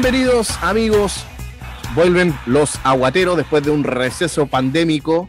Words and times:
Bienvenidos 0.00 0.56
amigos, 0.62 1.26
vuelven 1.96 2.32
los 2.46 2.78
aguateros 2.84 3.36
después 3.36 3.64
de 3.64 3.72
un 3.72 3.82
receso 3.82 4.46
pandémico. 4.46 5.28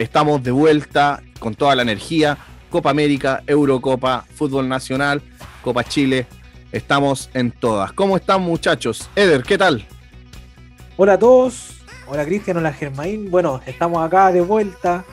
Estamos 0.00 0.42
de 0.42 0.50
vuelta 0.50 1.22
con 1.38 1.54
toda 1.54 1.76
la 1.76 1.82
energía. 1.82 2.36
Copa 2.70 2.90
América, 2.90 3.44
Eurocopa, 3.46 4.24
Fútbol 4.34 4.68
Nacional, 4.68 5.22
Copa 5.62 5.84
Chile. 5.84 6.26
Estamos 6.72 7.30
en 7.34 7.52
todas. 7.52 7.92
¿Cómo 7.92 8.16
están 8.16 8.42
muchachos? 8.42 9.08
Eder, 9.14 9.44
¿qué 9.44 9.56
tal? 9.56 9.86
Hola 10.96 11.12
a 11.12 11.18
todos. 11.20 11.80
Hola 12.08 12.24
Cristian, 12.24 12.56
hola 12.56 12.72
Germain. 12.72 13.30
Bueno, 13.30 13.60
estamos 13.64 14.04
acá 14.04 14.32
de 14.32 14.40
vuelta 14.40 15.04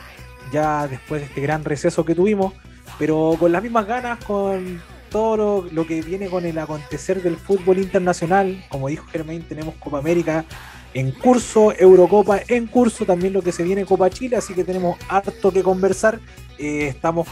ya 0.52 0.88
después 0.88 1.22
de 1.22 1.28
este 1.28 1.42
gran 1.42 1.64
receso 1.64 2.04
que 2.04 2.16
tuvimos, 2.16 2.54
pero 2.98 3.36
con 3.38 3.52
las 3.52 3.62
mismas 3.62 3.86
ganas, 3.86 4.26
con 4.26 4.82
todo 5.10 5.68
lo, 5.72 5.88
que 5.88 6.02
viene 6.02 6.28
con 6.28 6.46
el 6.46 6.58
acontecer 6.58 7.22
del 7.22 7.38
fútbol 7.38 7.80
internacional. 7.80 8.66
Como 8.70 8.88
dijo 8.88 9.06
Germain, 9.08 9.42
tenemos 9.44 9.76
Copa 9.76 10.00
América 10.00 10.46
en 10.94 11.12
curso, 11.12 11.74
Eurocopa 11.78 12.42
en 12.48 12.68
curso, 12.68 13.06
también 13.06 13.34
lo 13.34 13.42
que 13.42 13.52
se 13.52 13.64
viene 13.64 13.86
Copa 13.86 14.10
Chile, 14.10 14.38
así 14.38 14.54
que 14.54 14.64
tenemos 14.64 14.98
harto 15.10 15.52
que 15.52 15.64
conversar. 15.64 16.20
Eh, 16.58 16.88
estamos, 16.88 17.28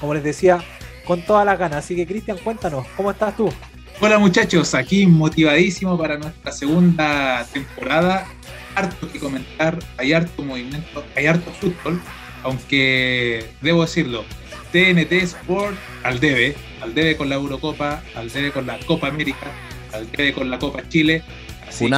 como 0.00 0.14
les 0.14 0.22
decía, 0.22 0.62
con 1.04 1.22
todas 1.22 1.44
las 1.44 1.58
ganas. 1.58 1.84
Así 1.84 1.96
que 1.96 2.06
Cristian, 2.06 2.38
cuéntanos, 2.38 2.86
¿cómo 2.96 3.10
estás 3.10 3.36
tú? 3.36 3.50
Hola 4.00 4.18
muchachos, 4.20 4.74
aquí 4.74 5.06
motivadísimo 5.06 5.98
para 5.98 6.16
nuestra 6.18 6.52
segunda 6.52 7.44
temporada. 7.52 8.28
Harto 8.76 9.10
que 9.10 9.18
comentar, 9.18 9.76
hay 9.96 10.12
harto 10.12 10.44
movimiento, 10.44 11.04
hay 11.16 11.26
harto 11.26 11.50
fútbol, 11.50 12.00
aunque 12.44 13.50
debo 13.60 13.82
decirlo, 13.82 14.24
TNT 14.72 15.12
Sport 15.22 15.76
al 16.02 16.20
debe, 16.20 16.56
al 16.80 16.94
debe 16.94 17.16
con 17.16 17.28
la 17.28 17.36
Eurocopa, 17.36 18.02
al 18.14 18.30
debe 18.30 18.52
con 18.52 18.66
la 18.66 18.78
Copa 18.80 19.08
América, 19.08 19.52
al 19.92 20.10
debe 20.10 20.32
con 20.32 20.50
la 20.50 20.58
Copa 20.58 20.88
Chile. 20.88 21.22
Así 21.66 21.88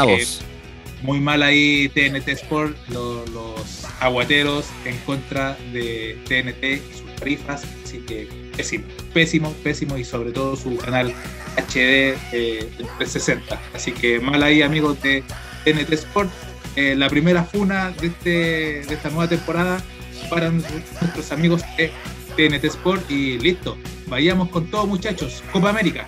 muy 1.03 1.21
mal 1.21 1.43
ahí 1.43 1.89
TNT 1.89 2.29
Sport, 2.29 2.77
los, 2.89 3.87
aguateros 4.01 4.67
en 4.85 4.97
contra 4.99 5.57
de 5.73 6.19
TNT 6.27 6.65
y 6.65 6.99
sus 6.99 7.17
tarifas, 7.17 7.65
así 7.85 7.99
que 7.99 8.29
pésimo, 8.57 8.85
pésimo, 9.13 9.53
pésimo 9.63 9.99
y 9.99 10.05
sobre 10.05 10.33
todo 10.33 10.57
su 10.57 10.77
canal 10.79 11.13
HD 11.57 12.17
eh, 12.33 12.71
360. 12.99 13.61
Así 13.75 13.93
que 13.93 14.21
mal 14.21 14.43
ahí 14.43 14.63
amigos 14.63 15.01
de 15.03 15.23
TNT 15.65 15.93
Sport. 15.93 16.31
Eh, 16.77 16.95
la 16.97 17.09
primera 17.09 17.45
funa 17.45 17.91
de, 18.01 18.07
este, 18.07 18.29
de 18.89 18.95
esta 18.95 19.11
nueva 19.11 19.29
temporada 19.29 19.83
para 20.31 20.51
nuestros 20.51 21.33
amigos 21.33 21.63
de 21.77 21.91
TNT 22.37 22.65
Sport 22.65 23.11
y 23.11 23.39
listo. 23.39 23.77
Vayamos 24.09 24.49
con 24.49 24.71
todo, 24.71 24.87
muchachos. 24.87 25.43
Copa 25.53 25.71
América. 25.71 26.07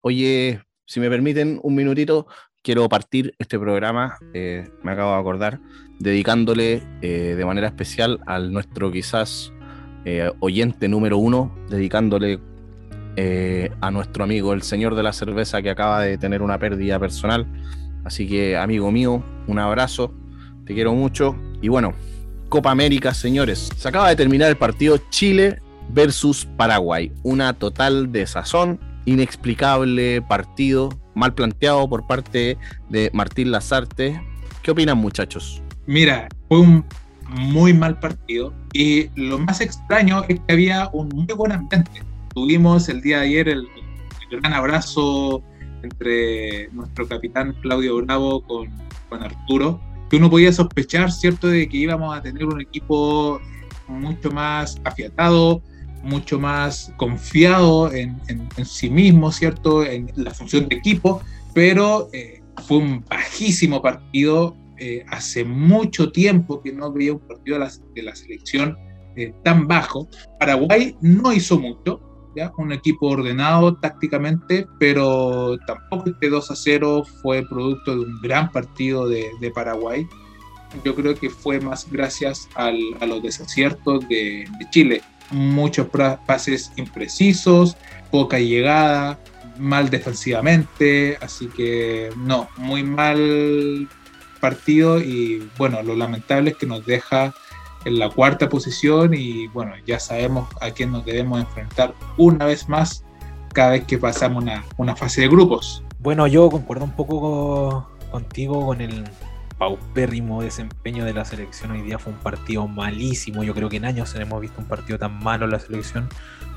Oye, 0.00 0.60
si 0.84 1.00
me 1.00 1.10
permiten 1.10 1.58
un 1.62 1.74
minutito, 1.74 2.26
quiero 2.62 2.88
partir 2.88 3.34
este 3.38 3.58
programa, 3.58 4.18
eh, 4.34 4.68
me 4.82 4.92
acabo 4.92 5.12
de 5.12 5.20
acordar, 5.20 5.60
dedicándole 5.98 6.82
eh, 7.02 7.34
de 7.36 7.44
manera 7.44 7.68
especial 7.68 8.20
al 8.26 8.52
nuestro 8.52 8.90
quizás 8.90 9.52
eh, 10.04 10.30
oyente 10.40 10.88
número 10.88 11.18
uno, 11.18 11.56
dedicándole 11.68 12.40
a 13.80 13.90
nuestro 13.90 14.24
amigo, 14.24 14.52
el 14.52 14.60
señor 14.60 14.94
de 14.94 15.02
la 15.02 15.14
cerveza, 15.14 15.62
que 15.62 15.70
acaba 15.70 16.02
de 16.02 16.18
tener 16.18 16.42
una 16.42 16.58
pérdida 16.58 16.98
personal. 16.98 17.46
Así 18.04 18.28
que, 18.28 18.58
amigo 18.58 18.92
mío, 18.92 19.24
un 19.46 19.58
abrazo, 19.58 20.12
te 20.66 20.74
quiero 20.74 20.92
mucho. 20.92 21.34
Y 21.62 21.68
bueno, 21.68 21.94
Copa 22.48 22.70
América, 22.70 23.12
señores. 23.12 23.70
Se 23.76 23.88
acaba 23.88 24.08
de 24.08 24.16
terminar 24.16 24.48
el 24.48 24.56
partido 24.56 24.98
Chile 25.10 25.60
versus 25.90 26.46
Paraguay. 26.56 27.12
Una 27.22 27.52
total 27.52 28.12
desazón, 28.12 28.78
inexplicable 29.04 30.22
partido, 30.22 30.90
mal 31.14 31.34
planteado 31.34 31.88
por 31.88 32.06
parte 32.06 32.56
de 32.88 33.10
Martín 33.12 33.50
Lazarte. 33.50 34.20
¿Qué 34.62 34.70
opinan, 34.70 34.98
muchachos? 34.98 35.62
Mira, 35.86 36.28
fue 36.48 36.60
un 36.60 36.84
muy 37.28 37.72
mal 37.74 37.98
partido 37.98 38.52
y 38.72 39.08
lo 39.16 39.38
más 39.38 39.60
extraño 39.60 40.24
es 40.28 40.38
que 40.46 40.52
había 40.52 40.88
un 40.92 41.08
muy 41.08 41.34
buen 41.34 41.52
ambiente. 41.52 42.02
Tuvimos 42.34 42.88
el 42.88 43.00
día 43.00 43.18
de 43.18 43.26
ayer 43.26 43.48
el, 43.48 43.66
gran 44.30 44.52
abrazo 44.52 45.42
entre 45.82 46.68
nuestro 46.72 47.06
capitán 47.06 47.54
Claudio 47.62 47.96
Bravo 47.96 48.42
con, 48.42 48.68
con 49.08 49.22
Arturo 49.22 49.80
que 50.08 50.16
uno 50.16 50.30
podía 50.30 50.52
sospechar, 50.52 51.10
¿cierto?, 51.10 51.48
de 51.48 51.68
que 51.68 51.76
íbamos 51.76 52.16
a 52.16 52.22
tener 52.22 52.44
un 52.44 52.60
equipo 52.60 53.40
mucho 53.88 54.30
más 54.30 54.80
afiatado, 54.84 55.62
mucho 56.02 56.38
más 56.38 56.92
confiado 56.96 57.92
en, 57.92 58.20
sí 58.64 58.88
mismo, 58.90 59.32
¿cierto?, 59.32 59.84
en 59.84 60.10
la 60.14 60.30
función 60.32 60.68
de 60.68 60.76
equipo, 60.76 61.22
pero 61.54 62.08
eh, 62.12 62.42
fue 62.66 62.78
un 62.78 63.04
bajísimo 63.08 63.82
partido. 63.82 64.56
Eh, 64.78 65.06
hace 65.08 65.42
mucho 65.42 66.12
tiempo 66.12 66.60
que 66.60 66.70
no 66.70 66.92
veía 66.92 67.14
un 67.14 67.20
partido 67.20 67.58
de 67.94 68.02
la, 68.02 68.14
selección 68.14 68.76
eh, 69.16 69.32
tan 69.42 69.66
bajo. 69.66 70.06
Paraguay 70.38 70.94
no 71.00 71.32
hizo 71.32 71.58
mucho, 71.58 72.05
un 72.56 72.72
equipo 72.72 73.08
ordenado 73.08 73.76
tácticamente, 73.76 74.66
pero 74.78 75.58
tampoco 75.66 76.10
este 76.10 76.28
2 76.28 76.50
a 76.50 76.56
0 76.56 77.04
fue 77.22 77.46
producto 77.46 77.94
de 77.94 78.00
un 78.00 78.20
gran 78.20 78.50
partido 78.50 79.08
de, 79.08 79.50
Paraguay. 79.54 80.06
Yo 80.84 80.94
creo 80.94 81.14
que 81.14 81.30
fue 81.30 81.60
más 81.60 81.90
gracias 81.90 82.48
a 82.54 82.70
los 82.70 83.22
desaciertos 83.22 84.06
de, 84.08 84.48
Chile. 84.70 85.02
Muchos 85.30 85.88
pases 86.26 86.72
imprecisos, 86.76 87.76
poca 88.10 88.38
llegada, 88.38 89.18
mal 89.58 89.90
defensivamente, 89.90 91.18
así 91.20 91.48
que 91.48 92.10
no, 92.16 92.48
muy 92.58 92.82
mal 92.82 93.88
partido 94.40 95.00
y 95.00 95.48
bueno, 95.56 95.82
lo 95.82 95.96
lamentable 95.96 96.50
es 96.50 96.56
que 96.56 96.66
nos 96.66 96.84
deja 96.84 97.34
en 97.86 98.00
la 98.00 98.10
cuarta 98.10 98.48
posición 98.48 99.14
y 99.14 99.46
bueno, 99.46 99.72
ya 99.86 100.00
sabemos 100.00 100.48
a 100.60 100.72
quién 100.72 100.90
nos 100.90 101.04
debemos 101.04 101.38
enfrentar 101.38 101.94
una 102.16 102.44
vez 102.44 102.68
más 102.68 103.04
cada 103.54 103.70
vez 103.70 103.84
que 103.84 103.96
pasamos 103.96 104.44
una, 104.76 104.96
fase 104.96 105.20
de 105.20 105.28
grupos. 105.28 105.84
Bueno, 106.00 106.26
yo 106.26 106.50
concuerdo 106.50 106.84
un 106.84 106.90
poco 106.90 107.88
contigo 108.10 108.66
con 108.66 108.80
el 108.80 109.04
paupérrimo 109.56 110.42
desempeño 110.42 111.04
de 111.04 111.14
la 111.14 111.24
selección. 111.24 111.70
Hoy 111.70 111.82
día 111.82 111.98
fue 111.98 112.12
un 112.12 112.18
partido 112.18 112.66
malísimo. 112.66 113.44
Yo 113.44 113.54
creo 113.54 113.68
que 113.68 113.76
en 113.76 113.84
años 113.84 114.14
hemos 114.16 114.40
visto 114.40 114.60
un 114.60 114.66
partido 114.66 114.98
tan 114.98 115.22
malo 115.22 115.44
en 115.44 115.52
la 115.52 115.60
selección. 115.60 116.08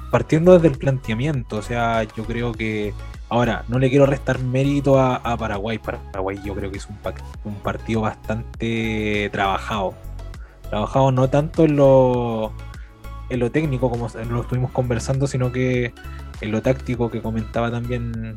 Partiendo 0.09 0.53
desde 0.53 0.69
el 0.69 0.79
planteamiento, 0.79 1.57
o 1.57 1.61
sea, 1.61 2.03
yo 2.03 2.25
creo 2.25 2.53
que 2.53 2.91
ahora 3.29 3.63
no 3.67 3.77
le 3.77 3.91
quiero 3.91 4.07
restar 4.07 4.39
mérito 4.39 4.99
a, 4.99 5.37
Paraguay. 5.37 5.77
Paraguay 5.77 6.39
yo 6.43 6.55
creo 6.55 6.71
que 6.71 6.79
es 6.79 6.87
un 7.43 7.55
partido 7.61 8.01
bastante 8.01 9.29
trabajado 9.31 9.93
trabajado 10.69 11.11
no 11.11 11.29
tanto 11.29 11.65
en 11.65 11.75
lo, 11.75 12.51
en 13.29 13.39
lo 13.39 13.51
técnico 13.51 13.89
como 13.89 14.07
lo 14.29 14.41
estuvimos 14.41 14.71
conversando, 14.71 15.27
sino 15.27 15.51
que 15.51 15.93
en 16.41 16.51
lo 16.51 16.61
táctico 16.61 17.09
que 17.09 17.21
comentaba 17.21 17.71
también 17.71 18.35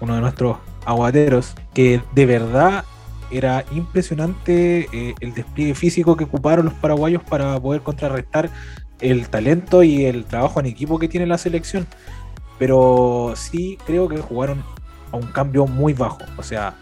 uno 0.00 0.14
de 0.14 0.20
nuestros 0.20 0.56
aguateros, 0.84 1.54
que 1.74 2.02
de 2.14 2.26
verdad 2.26 2.84
era 3.30 3.64
impresionante 3.72 4.88
eh, 4.92 5.14
el 5.20 5.32
despliegue 5.34 5.74
físico 5.74 6.16
que 6.16 6.24
ocuparon 6.24 6.66
los 6.66 6.74
paraguayos 6.74 7.22
para 7.22 7.58
poder 7.58 7.82
contrarrestar 7.82 8.50
el 9.00 9.28
talento 9.28 9.82
y 9.82 10.04
el 10.04 10.24
trabajo 10.24 10.60
en 10.60 10.66
equipo 10.66 10.98
que 10.98 11.08
tiene 11.08 11.26
la 11.26 11.38
selección. 11.38 11.86
Pero 12.58 13.32
sí 13.34 13.78
creo 13.86 14.08
que 14.08 14.18
jugaron 14.18 14.62
a 15.10 15.16
un 15.16 15.26
cambio 15.26 15.66
muy 15.66 15.94
bajo. 15.94 16.20
O 16.36 16.42
sea, 16.42 16.74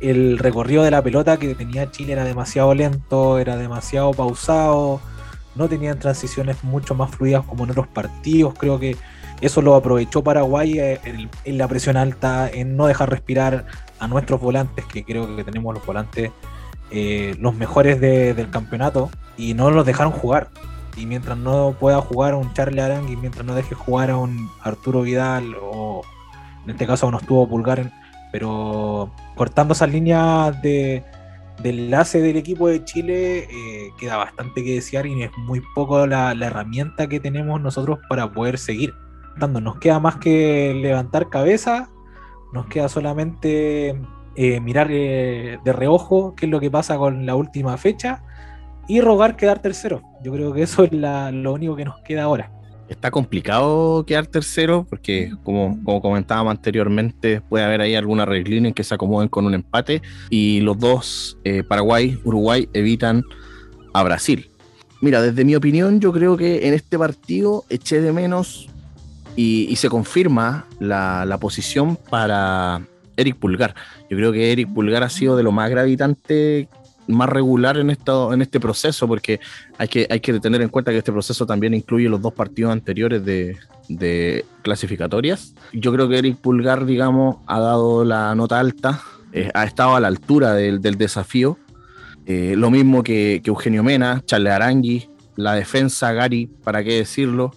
el 0.00 0.38
recorrido 0.38 0.82
de 0.82 0.90
la 0.90 1.02
pelota 1.02 1.36
que 1.38 1.54
tenía 1.54 1.90
Chile 1.90 2.12
era 2.12 2.24
demasiado 2.24 2.74
lento, 2.74 3.38
era 3.38 3.56
demasiado 3.56 4.12
pausado, 4.12 5.00
no 5.54 5.68
tenían 5.68 5.98
transiciones 5.98 6.62
mucho 6.62 6.94
más 6.94 7.10
fluidas 7.10 7.44
como 7.44 7.64
en 7.64 7.70
otros 7.70 7.88
partidos. 7.88 8.54
Creo 8.58 8.78
que 8.78 8.96
eso 9.40 9.62
lo 9.62 9.74
aprovechó 9.74 10.22
Paraguay 10.22 10.78
eh, 10.78 11.00
en, 11.44 11.58
la 11.58 11.68
presión 11.68 11.96
alta, 11.96 12.48
en 12.48 12.76
no 12.76 12.86
dejar 12.86 13.10
respirar 13.10 13.66
a 13.98 14.08
nuestros 14.08 14.40
volantes, 14.40 14.84
que 14.86 15.04
creo 15.04 15.36
que 15.36 15.44
tenemos 15.44 15.74
los 15.74 15.84
volantes 15.84 16.30
eh, 16.90 17.36
los 17.38 17.54
mejores 17.54 18.00
del 18.00 18.50
campeonato, 18.50 19.10
y 19.36 19.54
no 19.54 19.70
los 19.70 19.84
dejaron 19.84 20.12
jugar. 20.12 20.48
Y 20.96 21.06
mientras 21.06 21.38
no 21.38 21.76
pueda 21.78 22.00
jugar 22.00 22.32
a 22.32 22.36
un 22.36 22.52
Charlie 22.54 22.80
Arang 22.80 23.08
y 23.08 23.16
mientras 23.16 23.46
no 23.46 23.54
deje 23.54 23.74
jugar 23.74 24.10
a 24.10 24.16
un 24.16 24.50
Arturo 24.62 25.02
Vidal 25.02 25.54
o 25.60 26.02
en 26.64 26.70
este 26.70 26.86
caso 26.86 27.06
un 27.06 27.14
estuvo 27.14 27.48
Pulgar 27.48 27.92
pero 28.32 29.12
cortando 29.34 29.72
esas 29.72 29.90
líneas 29.90 30.60
de, 30.62 31.04
enlace 31.62 32.20
del 32.20 32.36
equipo 32.36 32.68
de 32.68 32.84
Chile, 32.84 33.38
eh, 33.50 33.90
queda 33.98 34.16
bastante 34.16 34.62
que 34.62 34.74
desear 34.74 35.06
y 35.06 35.22
es 35.22 35.30
muy 35.38 35.62
poco 35.74 36.06
la, 36.06 36.32
herramienta 36.32 37.08
que 37.08 37.20
tenemos 37.20 37.60
nosotros 37.60 37.98
para 38.08 38.30
poder 38.32 38.58
seguir. 38.58 38.94
Nos 39.36 39.78
queda 39.78 40.00
más 40.00 40.16
que 40.16 40.74
levantar 40.74 41.28
cabeza, 41.28 41.88
nos 42.52 42.66
queda 42.66 42.88
solamente 42.88 44.00
eh, 44.34 44.60
mirar 44.60 44.88
eh, 44.90 45.58
de 45.64 45.72
reojo 45.72 46.34
qué 46.34 46.46
es 46.46 46.50
lo 46.50 46.58
que 46.58 46.70
pasa 46.70 46.96
con 46.96 47.24
la 47.24 47.36
última 47.36 47.76
fecha 47.76 48.22
y 48.88 49.00
rogar 49.00 49.36
quedar 49.36 49.60
tercero. 49.60 50.02
Yo 50.24 50.32
creo 50.32 50.52
que 50.52 50.62
eso 50.62 50.82
es 50.82 50.92
lo 50.92 51.52
único 51.52 51.76
que 51.76 51.84
nos 51.84 52.00
queda 52.00 52.24
ahora. 52.24 52.50
Está 52.88 53.10
complicado 53.10 54.04
quedar 54.06 54.26
tercero 54.26 54.86
porque, 54.88 55.32
como, 55.44 55.78
como 55.84 56.00
comentábamos 56.00 56.52
anteriormente, 56.52 57.42
puede 57.42 57.64
haber 57.64 57.82
ahí 57.82 57.94
alguna 57.94 58.24
reglina 58.24 58.68
en 58.68 58.74
que 58.74 58.82
se 58.82 58.94
acomoden 58.94 59.28
con 59.28 59.44
un 59.44 59.54
empate 59.54 60.00
y 60.30 60.60
los 60.60 60.78
dos, 60.78 61.38
eh, 61.44 61.62
Paraguay, 61.62 62.18
Uruguay, 62.24 62.68
evitan 62.72 63.24
a 63.92 64.02
Brasil. 64.02 64.50
Mira, 65.00 65.20
desde 65.20 65.44
mi 65.44 65.54
opinión, 65.54 66.00
yo 66.00 66.12
creo 66.12 66.36
que 66.36 66.66
en 66.66 66.74
este 66.74 66.98
partido 66.98 67.64
eché 67.68 68.00
de 68.00 68.12
menos 68.12 68.68
y, 69.36 69.76
se 69.76 69.88
confirma 69.88 70.66
la, 70.80 71.24
la, 71.24 71.38
posición 71.38 71.96
para 71.96 72.80
Eric 73.16 73.36
Pulgar. 73.36 73.74
Yo 74.10 74.16
creo 74.16 74.32
que 74.32 74.50
Eric 74.50 74.72
Pulgar 74.72 75.04
ha 75.04 75.08
sido 75.08 75.36
de 75.36 75.44
lo 75.44 75.52
más 75.52 75.70
gravitante 75.70 76.68
más 77.08 77.28
regular 77.28 77.78
en, 77.78 77.90
esto, 77.90 78.32
en 78.32 78.42
este 78.42 78.60
proceso, 78.60 79.08
porque 79.08 79.40
hay 79.78 79.88
que, 79.88 80.06
hay 80.08 80.20
que 80.20 80.38
tener 80.38 80.62
en 80.62 80.68
cuenta 80.68 80.92
que 80.92 80.98
este 80.98 81.10
proceso 81.10 81.46
también 81.46 81.74
incluye 81.74 82.08
los 82.08 82.20
dos 82.20 82.34
partidos 82.34 82.72
anteriores 82.72 83.24
de, 83.24 83.56
clasificatorias. 84.62 85.54
Yo 85.72 85.92
creo 85.92 86.08
que 86.08 86.18
Eric 86.18 86.36
Pulgar, 86.36 86.84
digamos, 86.84 87.38
ha 87.46 87.58
dado 87.58 88.04
la 88.04 88.34
nota 88.34 88.60
alta, 88.60 89.00
eh, 89.32 89.50
ha 89.54 89.64
estado 89.64 89.96
a 89.96 90.00
la 90.00 90.08
altura 90.08 90.52
del, 90.52 90.80
desafío. 90.80 91.58
Eh, 92.26 92.54
lo 92.56 92.70
mismo 92.70 93.02
que, 93.02 93.40
Eugenio 93.42 93.82
Mena, 93.82 94.22
Charles 94.26 94.52
Arangui, 94.52 95.08
la 95.36 95.54
defensa, 95.54 96.12
Gary, 96.12 96.50
para 96.62 96.84
qué 96.84 96.98
decirlo, 96.98 97.52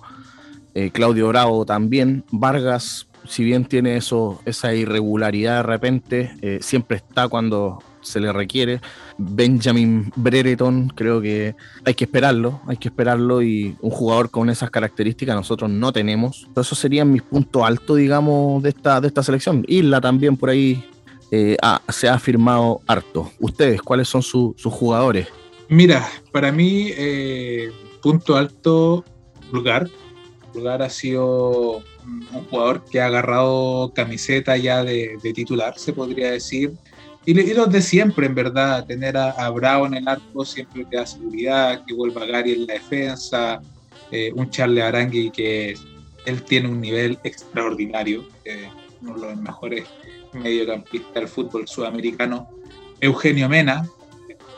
eh, 0.73 0.91
Claudio 0.91 1.27
Bravo 1.27 1.65
también, 1.65 2.23
Vargas, 2.31 3.09
si 3.27 3.43
bien 3.43 3.65
tiene 3.65 3.97
eso, 3.97 4.41
esa 4.45 4.73
irregularidad 4.73 5.57
de 5.57 5.63
repente, 5.63 6.59
siempre 6.61 6.97
está 6.97 7.27
cuando 7.27 7.79
se 8.01 8.19
le 8.19 8.33
requiere. 8.33 8.81
Benjamin 9.29 10.11
Brereton, 10.15 10.89
creo 10.89 11.21
que 11.21 11.55
hay 11.85 11.93
que 11.93 12.05
esperarlo, 12.05 12.61
hay 12.67 12.77
que 12.77 12.87
esperarlo 12.87 13.41
y 13.41 13.75
un 13.81 13.91
jugador 13.91 14.31
con 14.31 14.49
esas 14.49 14.71
características 14.71 15.35
nosotros 15.35 15.69
no 15.69 15.93
tenemos. 15.93 16.47
Esos 16.55 16.77
serían 16.77 17.11
mis 17.11 17.21
puntos 17.21 17.63
altos, 17.63 17.97
digamos, 17.97 18.63
de 18.63 18.69
esta, 18.69 18.99
de 18.99 19.07
esta 19.07 19.23
selección. 19.23 19.63
Isla 19.67 20.01
también 20.01 20.37
por 20.37 20.49
ahí 20.49 20.83
eh, 21.31 21.57
se 21.89 22.09
ha 22.09 22.17
firmado 22.19 22.81
harto. 22.87 23.31
¿Ustedes 23.39 23.81
cuáles 23.81 24.07
son 24.07 24.23
sus 24.23 24.55
jugadores? 24.63 25.27
Mira, 25.69 26.07
para 26.31 26.51
mí, 26.51 26.89
eh, 26.89 27.71
punto 28.01 28.35
alto, 28.35 29.05
Pulgar. 29.51 29.89
Pulgar 30.51 30.81
ha 30.81 30.89
sido 30.89 31.83
un 32.05 32.45
jugador 32.49 32.83
que 32.89 32.99
ha 32.99 33.05
agarrado 33.05 33.93
camiseta 33.93 34.57
ya 34.57 34.83
de 34.83 35.17
titular, 35.33 35.77
se 35.77 35.93
podría 35.93 36.31
decir 36.31 36.73
y, 37.25 37.53
los 37.53 37.71
de 37.71 37.81
siempre, 37.81 38.25
en 38.25 38.35
verdad, 38.35 38.85
tener 38.85 39.15
a, 39.17 39.31
a, 39.31 39.49
Bravo 39.49 39.85
en 39.85 39.95
el 39.95 40.07
arco 40.07 40.43
siempre 40.43 40.85
te 40.85 40.97
da 40.97 41.05
seguridad, 41.05 41.83
que 41.85 41.93
vuelva 41.93 42.25
Gary 42.25 42.53
en 42.53 42.67
la 42.67 42.73
defensa, 42.73 43.61
eh, 44.11 44.31
un 44.35 44.49
Charles 44.49 44.83
Arangui 44.83 45.31
que 45.31 45.75
él 46.25 46.43
tiene 46.43 46.67
un 46.67 46.81
nivel 46.81 47.17
extraordinario, 47.23 48.25
eh, 48.45 48.69
uno 49.01 49.15
de 49.15 49.27
los 49.27 49.37
mejores 49.37 49.85
mediocampistas 50.33 51.13
del 51.13 51.27
fútbol 51.27 51.67
sudamericano. 51.67 52.49
Eugenio 52.99 53.47
Mena, 53.49 53.87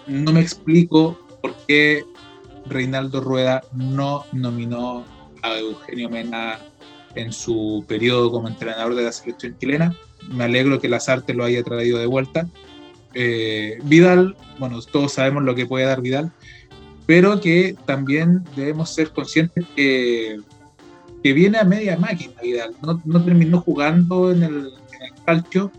no 0.07 0.33
me 0.33 0.41
explico 0.41 1.17
por 1.41 1.55
qué 1.67 2.03
Reinaldo 2.65 3.21
Rueda 3.21 3.61
no 3.73 4.25
nominó 4.31 5.05
a 5.41 5.57
Eugenio 5.57 6.09
Mena 6.09 6.59
en 7.15 7.31
su 7.31 7.85
periodo 7.87 8.31
como 8.31 8.47
entrenador 8.47 8.95
de 8.95 9.03
la 9.03 9.11
selección 9.11 9.57
chilena 9.59 9.95
me 10.31 10.43
alegro 10.43 10.79
que 10.79 10.89
Lazarte 10.89 11.33
lo 11.33 11.43
haya 11.43 11.63
traído 11.63 11.99
de 11.99 12.05
vuelta. 12.05 12.47
Eh, 13.13 13.77
Vidal, 13.83 14.35
bueno, 14.59 14.81
todos 14.81 15.13
sabemos 15.13 15.43
lo 15.43 15.55
que 15.55 15.65
puede 15.65 15.85
dar 15.85 16.01
Vidal, 16.01 16.31
pero 17.05 17.39
que 17.39 17.75
también 17.85 18.43
debemos 18.55 18.93
ser 18.93 19.11
conscientes 19.11 19.65
que, 19.75 20.39
que 21.23 21.33
viene 21.33 21.59
a 21.59 21.63
media 21.63 21.97
máquina 21.97 22.33
Vidal. 22.41 22.75
No, 22.81 23.01
no 23.05 23.23
terminó 23.23 23.61
jugando 23.61 24.31
en 24.31 24.43
el, 24.43 24.67
en 25.01 25.25
calcio 25.25 25.71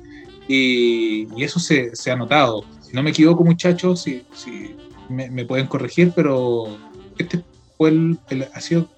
y, 0.47 1.27
y, 1.37 1.45
eso 1.45 1.59
se, 1.59 1.95
se, 1.97 2.11
ha 2.11 2.17
notado. 2.17 2.65
Si 2.83 2.93
no 2.93 3.03
me 3.03 3.11
equivoco, 3.11 3.45
muchachos, 3.45 4.03
si, 4.03 4.25
si 4.35 4.77
me, 5.09 5.31
me, 5.31 5.45
pueden 5.45 5.67
corregir, 5.67 6.13
pero 6.15 6.79
este 7.19 7.43
fue 7.77 7.91
el, 7.91 8.19
ha 8.53 8.61
sido 8.61 8.89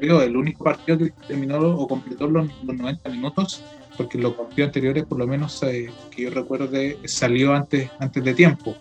creo, 0.00 0.22
el 0.22 0.36
único 0.36 0.64
partido 0.64 0.98
que 0.98 1.12
terminó 1.26 1.58
o 1.58 1.86
completó 1.86 2.26
los, 2.28 2.48
los 2.64 2.76
90 2.76 3.08
minutos 3.10 3.62
porque 3.96 4.18
los 4.18 4.34
partidos 4.34 4.68
anteriores, 4.68 5.04
por 5.04 5.18
lo 5.18 5.26
menos 5.26 5.62
eh, 5.62 5.90
que 6.10 6.22
yo 6.22 6.30
recuerde, 6.30 6.98
salió 7.04 7.54
antes, 7.54 7.90
antes 7.98 8.24
de 8.24 8.34
tiempo. 8.34 8.76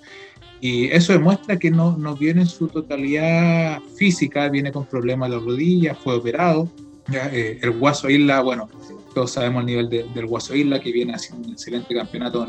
Y 0.59 0.85
eso 0.87 1.13
demuestra 1.13 1.57
que 1.57 1.71
no, 1.71 1.97
no 1.97 2.15
viene 2.15 2.41
en 2.41 2.47
su 2.47 2.67
totalidad 2.67 3.79
física, 3.95 4.47
viene 4.49 4.71
con 4.71 4.85
problemas 4.85 5.31
de 5.31 5.39
rodillas, 5.39 5.97
fue 5.97 6.15
operado. 6.15 6.69
Eh, 7.11 7.59
el 7.61 7.71
Guaso 7.71 8.09
Isla, 8.09 8.41
bueno, 8.41 8.69
todos 9.13 9.31
sabemos 9.31 9.61
el 9.61 9.65
nivel 9.65 9.89
del 9.89 10.25
Guaso 10.27 10.55
Isla, 10.55 10.79
que 10.79 10.91
viene 10.91 11.13
haciendo 11.13 11.47
un 11.47 11.53
excelente 11.53 11.93
campeonato 11.95 12.47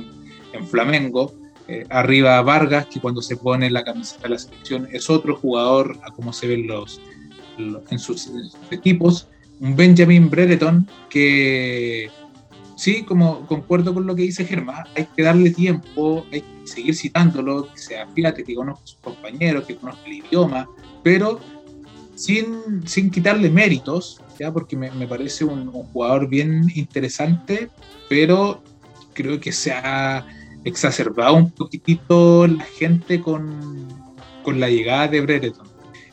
en, 0.52 0.66
Flamengo. 0.66 1.32
Eh, 1.72 1.86
arriba 1.88 2.42
Vargas, 2.42 2.84
que 2.86 3.00
cuando 3.00 3.22
se 3.22 3.34
pone 3.34 3.70
la 3.70 3.82
camiseta 3.82 4.24
de 4.24 4.28
la 4.28 4.38
selección 4.38 4.88
es 4.92 5.08
otro 5.08 5.36
jugador, 5.36 5.96
a 6.02 6.10
como 6.10 6.30
se 6.30 6.46
ven 6.46 6.66
los, 6.66 7.00
en, 7.56 7.98
sus, 7.98 8.30
equipos. 8.70 9.28
Un 9.58 9.74
Benjamin 9.74 10.28
Brereton 10.28 10.86
que 11.08 12.10
sí, 12.76 13.04
como 13.04 13.46
concuerdo 13.46 13.94
con 13.94 14.06
lo 14.06 14.14
que 14.14 14.20
dice 14.20 14.44
Germán, 14.44 14.84
hay 14.94 15.06
que 15.16 15.22
darle 15.22 15.48
tiempo, 15.48 16.26
hay 16.30 16.42
que 16.42 16.66
seguir 16.66 16.94
citándolo, 16.94 17.72
que 17.72 17.78
sea 17.78 18.06
fíjate, 18.08 18.44
que 18.44 18.54
conozca 18.54 18.84
a 18.84 18.86
sus 18.86 18.98
compañeros, 18.98 19.64
que 19.64 19.76
conozca 19.76 20.04
el 20.04 20.12
idioma, 20.12 20.68
pero 21.02 21.40
sin, 22.16 22.86
sin 22.86 23.10
quitarle 23.10 23.48
méritos, 23.48 24.20
¿ya? 24.38 24.52
porque 24.52 24.76
me, 24.76 24.90
me 24.90 25.06
parece 25.06 25.46
un, 25.46 25.68
un, 25.68 25.84
jugador 25.84 26.28
bien 26.28 26.70
interesante, 26.74 27.70
pero 28.10 28.62
creo 29.14 29.40
que 29.40 29.52
se 29.52 29.72
ha 29.72 30.26
exacerbado 30.64 31.34
un 31.34 31.50
poquitito 31.50 32.46
la 32.46 32.64
gente 32.64 33.20
con, 33.20 33.88
con 34.42 34.60
la 34.60 34.68
llegada 34.68 35.08
de 35.08 35.20
Brereton. 35.20 35.66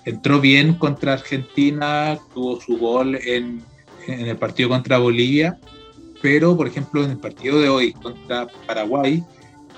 Entró 0.05 0.39
bien 0.39 0.73
contra 0.73 1.13
Argentina, 1.13 2.17
tuvo 2.33 2.59
su 2.59 2.77
gol 2.77 3.15
en, 3.15 3.61
en 4.07 4.27
el 4.27 4.37
partido 4.37 4.69
contra 4.69 4.97
Bolivia, 4.97 5.59
pero 6.21 6.55
por 6.57 6.67
ejemplo 6.67 7.03
en 7.03 7.11
el 7.11 7.17
partido 7.17 7.59
de 7.59 7.69
hoy 7.69 7.93
contra 7.93 8.47
Paraguay, 8.65 9.23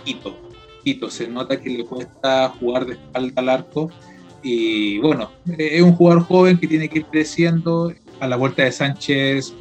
Quito, 0.03 0.35
Quito, 0.83 1.09
se 1.09 1.27
nota 1.27 1.59
que 1.59 1.69
le 1.69 1.85
cuesta 1.85 2.49
jugar 2.59 2.85
de 2.85 2.93
espalda 2.93 3.41
al 3.41 3.49
arco 3.49 3.91
y 4.43 4.97
bueno, 4.99 5.29
es 5.57 5.81
un 5.81 5.93
jugador 5.93 6.23
joven 6.23 6.57
que 6.57 6.67
tiene 6.67 6.89
que 6.89 6.99
ir 6.99 7.05
creciendo, 7.05 7.93
a 8.19 8.27
la 8.27 8.35
vuelta 8.35 8.63
de 8.63 8.71
Sánchez 8.71 9.53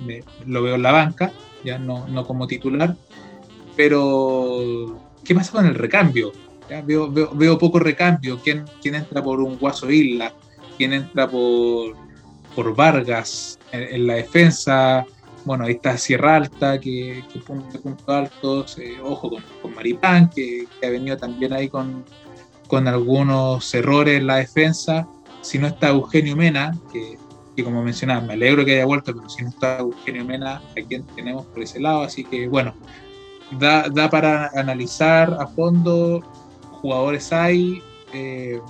lo 0.46 0.62
veo 0.62 0.74
en 0.74 0.82
la 0.82 0.92
banca, 0.92 1.32
ya 1.64 1.78
no, 1.78 2.06
no 2.08 2.26
como 2.26 2.46
titular, 2.46 2.96
pero 3.76 4.98
¿qué 5.24 5.34
pasa 5.34 5.52
con 5.52 5.66
el 5.66 5.74
recambio? 5.74 6.32
Veo, 6.84 7.58
poco 7.58 7.80
recambio, 7.80 8.38
¿Quién, 8.42 8.64
¿Quién, 8.80 8.94
entra 8.94 9.22
por 9.22 9.40
un 9.40 9.58
Guaso 9.58 9.90
Isla? 9.90 10.32
¿Quién 10.76 10.92
entra 10.92 11.28
por, 11.28 11.96
por 12.54 12.74
Vargas 12.76 13.58
en, 13.72 14.06
la 14.06 14.14
defensa? 14.14 15.04
bueno, 15.44 15.64
ahí 15.64 15.72
está 15.72 15.96
Sierra 15.96 16.36
Alta, 16.36 16.78
que, 16.78 17.24
que 17.32 17.38
punto, 17.40 17.80
punto 17.80 18.12
altos, 18.12 18.78
eh, 18.78 18.98
ojo 19.02 19.30
con, 19.30 19.42
con 19.62 19.74
Maripán, 19.74 20.28
que, 20.28 20.66
ha 20.84 20.88
venido 20.88 21.16
también 21.16 21.52
ahí 21.52 21.68
con, 21.68 22.04
con, 22.68 22.86
algunos 22.86 23.74
errores 23.74 24.20
en 24.20 24.26
la 24.26 24.36
defensa. 24.36 25.08
Si 25.40 25.58
no 25.58 25.66
está 25.66 25.88
Eugenio 25.88 26.36
Mena, 26.36 26.76
que, 26.92 27.18
que, 27.56 27.64
como 27.64 27.82
mencionaba, 27.82 28.20
me 28.20 28.34
alegro 28.34 28.64
que 28.64 28.74
haya 28.74 28.84
vuelto, 28.84 29.14
pero 29.14 29.28
si 29.28 29.42
no 29.42 29.48
está 29.48 29.78
Eugenio 29.78 30.24
Mena, 30.24 30.56
a 30.56 30.86
quien 30.86 31.04
tenemos 31.16 31.46
por 31.46 31.62
ese 31.62 31.80
lado, 31.80 32.02
así 32.02 32.22
que 32.22 32.46
bueno, 32.46 32.74
da, 33.58 33.88
da 33.88 34.08
para 34.08 34.50
analizar 34.54 35.36
a 35.40 35.46
fondo, 35.46 36.20
jugadores 36.80 37.32
hay, 37.32 37.82
eh, 38.12 38.60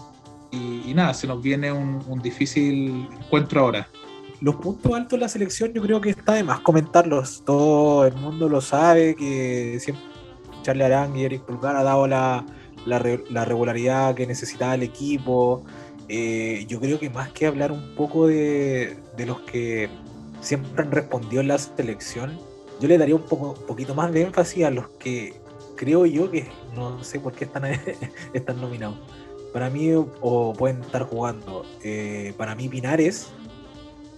y, 0.53 0.93
nada, 0.95 1.15
se 1.15 1.27
nos 1.27 1.41
viene 1.41 1.71
un, 1.71 2.03
un 2.09 2.21
difícil 2.21 3.09
encuentro 3.25 3.61
ahora 3.61 3.89
los 4.41 4.57
puntos 4.57 4.95
altos 4.95 5.19
de 5.19 5.19
la 5.19 5.29
selección 5.29 5.73
yo 5.73 5.83
creo 5.83 6.01
que 6.01 6.11
está 6.11 6.33
de 6.33 6.43
más 6.43 6.61
comentarlos. 6.61 7.43
Todo 7.45 8.07
el 8.07 8.15
mundo 8.15 8.49
lo 8.49 8.61
sabe, 8.61 9.15
que 9.15 9.79
siempre 9.81 10.03
Charlie 10.63 10.85
Arang 10.85 11.17
y 11.17 11.25
Eric 11.25 11.43
Pulgar 11.43 11.77
ha 11.77 11.83
dado 11.83 12.07
la, 12.07 12.45
la, 12.87 13.03
la 13.31 13.45
regularidad 13.45 14.15
que 14.15 14.27
necesitaba 14.27 14.75
el 14.75 14.83
equipo. 14.83 15.65
Eh, 16.09 16.65
yo 16.69 16.81
creo 16.81 16.99
que 16.99 17.11
más 17.11 17.31
que 17.31 17.47
hablar 17.47 17.71
un 17.71 17.95
poco 17.95 18.27
de, 18.27 18.97
de, 19.17 19.27
los 19.27 19.41
que 19.43 19.89
siempre 20.41 20.83
han 20.83 20.91
respondido 20.91 21.41
en 21.41 21.49
la 21.49 21.59
selección, 21.59 22.39
yo 22.81 22.89
le 22.89 22.99
daría 22.99 23.15
un, 23.15 23.23
poco, 23.23 23.55
poquito 23.55 23.95
más 23.95 24.13
de 24.13 24.23
énfasis 24.23 24.65
a 24.65 24.71
los 24.71 24.89
que 24.99 25.35
creo 25.77 26.07
yo 26.07 26.31
que 26.31 26.49
no 26.75 27.03
sé 27.05 27.21
por 27.21 27.33
qué 27.33 27.45
están, 27.45 27.65
están 28.33 28.61
nominados. 28.61 28.97
Para 29.53 29.69
mí, 29.69 29.93
o 29.95 30.53
pueden 30.53 30.81
estar 30.83 31.03
jugando. 31.03 31.65
Eh, 31.83 32.35
para 32.37 32.55
mí, 32.55 32.69
Pinares, 32.69 33.31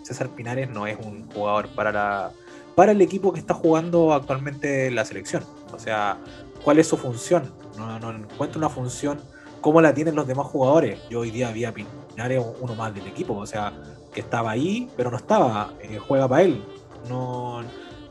César 0.03 0.29
Pinares 0.29 0.69
no 0.69 0.87
es 0.87 0.99
un 1.05 1.27
jugador 1.31 1.69
para 1.69 2.33
para 2.75 2.93
el 2.93 3.01
equipo 3.01 3.33
que 3.33 3.41
está 3.41 3.55
jugando 3.55 4.13
actualmente 4.13 4.91
la 4.91 5.05
selección. 5.05 5.45
O 5.73 5.79
sea, 5.79 6.19
¿cuál 6.65 6.79
es 6.79 6.87
su 6.87 6.97
función? 6.97 7.53
No, 7.77 7.99
no 7.99 8.11
encuentro 8.11 8.59
una 8.59 8.69
función 8.69 9.21
como 9.61 9.81
la 9.81 9.95
tienen 9.95 10.15
los 10.15 10.27
demás 10.27 10.47
jugadores. 10.47 11.01
Yo 11.11 11.21
hoy 11.21 11.31
día 11.31 11.51
vi 11.53 11.65
a 11.65 11.75
Pinares 11.75 12.43
uno 12.61 12.75
más 12.75 12.95
del 12.95 13.07
equipo. 13.07 13.35
O 13.35 13.47
sea, 13.47 13.73
que 14.13 14.21
estaba 14.21 14.51
ahí, 14.51 14.89
pero 14.97 15.11
no 15.11 15.17
estaba, 15.17 15.73
eh, 15.81 15.99
juega 15.99 16.29
para 16.29 16.43
él. 16.43 16.63
No, 17.09 17.63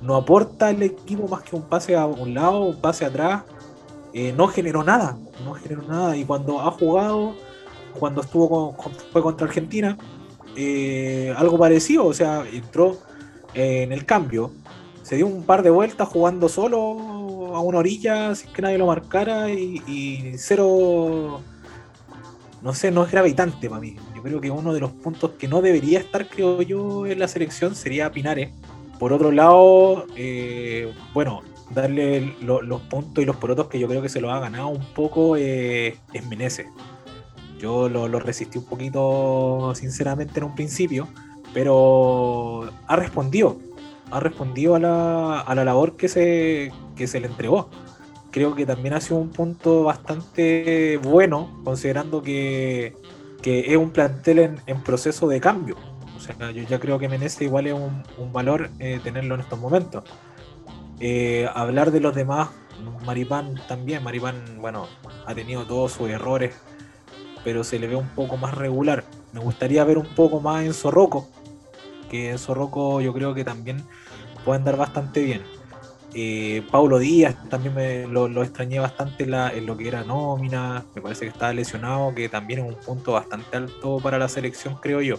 no 0.02 0.16
aporta 0.16 0.68
al 0.68 0.82
equipo 0.82 1.28
más 1.28 1.44
que 1.44 1.56
un 1.56 1.64
pase 1.64 1.96
a 1.96 2.06
un 2.06 2.34
lado, 2.34 2.62
un 2.62 2.82
pase 2.82 3.06
atrás. 3.06 3.44
Eh, 4.14 4.34
no 4.36 4.48
generó 4.48 4.84
nada, 4.84 5.18
no 5.46 5.54
generó 5.54 5.84
nada. 5.84 6.18
Y 6.18 6.26
cuando 6.26 6.60
ha 6.60 6.72
jugado, 6.72 7.36
cuando 8.00 8.22
estuvo 8.22 8.76
fue 9.12 9.22
contra 9.22 9.48
Argentina, 9.48 9.98
eh, 10.56 11.34
algo 11.38 11.58
parecido, 11.58 12.06
o 12.06 12.14
sea, 12.14 12.44
entró 12.52 12.98
en 13.54 13.92
el 13.92 14.06
cambio, 14.06 14.52
se 15.04 15.16
dio 15.16 15.28
un 15.28 15.44
par 15.44 15.62
de 15.64 15.70
vueltas 15.70 16.08
jugando 16.08 16.50
solo 16.50 17.56
a 17.56 17.60
una 17.60 17.80
orilla 17.80 18.34
sin 18.36 18.52
que 18.52 18.62
nadie 18.62 18.78
lo 18.78 18.88
marcara 18.88 19.50
y, 19.50 19.82
y 19.88 20.34
cero, 20.38 21.42
no 22.62 22.74
sé, 22.74 22.92
no 22.92 23.06
es 23.06 23.12
gravitante 23.12 23.70
para 23.70 23.82
mí. 23.82 23.96
Yo 24.16 24.24
creo 24.24 24.42
que 24.42 24.52
uno 24.52 24.74
de 24.74 24.80
los 24.80 24.92
puntos 24.92 25.32
que 25.32 25.48
no 25.48 25.62
debería 25.62 26.00
estar, 26.00 26.28
creo 26.28 26.62
yo, 26.62 27.06
en 27.06 27.20
la 27.20 27.28
selección 27.28 27.76
sería 27.76 28.12
Pinares. 28.12 28.52
Por 29.02 29.14
otro 29.14 29.32
lado, 29.32 30.06
eh, 30.16 30.94
bueno, 31.16 31.42
darle 31.72 32.36
los 32.40 32.82
puntos 32.82 33.24
y 33.24 33.26
los 33.26 33.36
porotos 33.36 33.66
que 33.66 33.80
yo 33.80 33.88
creo 33.88 34.04
que 34.04 34.10
se 34.10 34.22
lo 34.22 34.30
ha 34.30 34.40
ganado 34.40 34.68
un 34.68 34.86
poco 34.94 35.38
eh, 35.38 35.98
es 36.14 36.28
Menezes. 36.28 36.68
Yo 37.58 37.90
lo, 37.90 38.08
resistí 38.20 38.60
un 38.60 38.66
poquito, 38.66 39.74
sinceramente, 39.74 40.40
en 40.40 40.44
un 40.44 40.54
principio, 40.54 41.08
pero 41.52 42.70
ha 42.86 42.96
respondido. 42.96 43.58
Ha 44.12 44.20
respondido 44.20 44.76
a 44.76 44.80
la, 44.80 45.40
a 45.40 45.56
la 45.56 45.66
labor 45.66 45.98
que 45.98 46.08
se, 46.08 46.72
que 46.96 47.08
se 47.08 47.20
le 47.20 47.26
entregó. 47.26 47.72
Creo 48.30 48.54
que 48.54 48.68
también 48.68 48.94
ha 48.94 49.02
sido 49.02 49.18
un 49.18 49.30
punto 49.30 49.86
bastante 49.86 51.00
bueno, 51.02 51.60
considerando 51.64 52.22
que, 52.22 52.94
que 53.42 53.72
es 53.72 53.78
un 53.78 53.90
plantel 53.90 54.60
en, 54.68 54.84
proceso 54.84 55.28
de 55.28 55.42
cambio. 55.42 55.76
Sea, 56.22 56.52
yo 56.52 56.64
ya 56.64 56.80
creo 56.80 57.00
que 57.00 57.10
Menezes 57.10 57.42
igual 57.42 57.68
es 57.68 57.74
un, 57.74 58.04
un 58.18 58.32
valor 58.32 58.70
eh, 58.80 59.00
tenerlo 59.04 59.36
en 59.36 59.42
estos 59.42 59.60
momentos. 59.60 60.04
Eh, 61.00 61.50
hablar 61.56 61.90
de 61.90 62.00
los 62.00 62.14
demás, 62.14 62.50
Maripán 63.06 63.60
también, 63.68 64.04
Maripán, 64.04 64.36
bueno, 64.60 64.88
ha 65.26 65.34
tenido 65.34 65.66
todos 65.66 65.94
sus 65.94 66.10
errores, 66.10 66.54
pero 67.44 67.64
se 67.64 67.80
le 67.80 67.88
ve 67.88 67.96
un 67.96 68.10
poco 68.10 68.38
más 68.38 68.54
regular. 68.54 69.04
Me 69.34 69.40
gustaría 69.40 69.84
ver 69.84 69.98
un 69.98 70.06
poco 70.06 70.40
más 70.40 70.64
en 70.64 70.74
Zorroco, 70.74 71.28
que 72.10 72.32
en 72.32 72.38
Zorroco 72.38 73.02
yo 73.02 73.14
creo 73.14 73.34
que 73.34 73.44
también 73.44 73.84
puede 74.46 74.60
andar 74.60 74.78
bastante 74.78 75.24
bien. 75.24 75.42
Eh, 76.14 76.64
Paulo 76.70 77.00
Díaz 77.00 77.36
también 77.50 77.74
me 77.74 78.06
lo, 78.06 78.44
extrañé 78.44 78.80
bastante 78.80 79.24
en, 79.24 79.66
lo 79.66 79.78
que 79.78 79.88
era 79.88 80.04
nómina, 80.04 80.86
me 80.94 81.02
parece 81.02 81.22
que 81.22 81.32
estaba 81.32 81.54
lesionado, 81.54 82.14
que 82.14 82.28
también 82.28 82.60
es 82.60 82.66
un 82.68 82.76
punto 82.76 83.14
bastante 83.14 83.58
alto 83.58 83.98
para 84.00 84.20
la 84.20 84.28
selección, 84.28 84.76
creo 84.76 85.02
yo. 85.02 85.18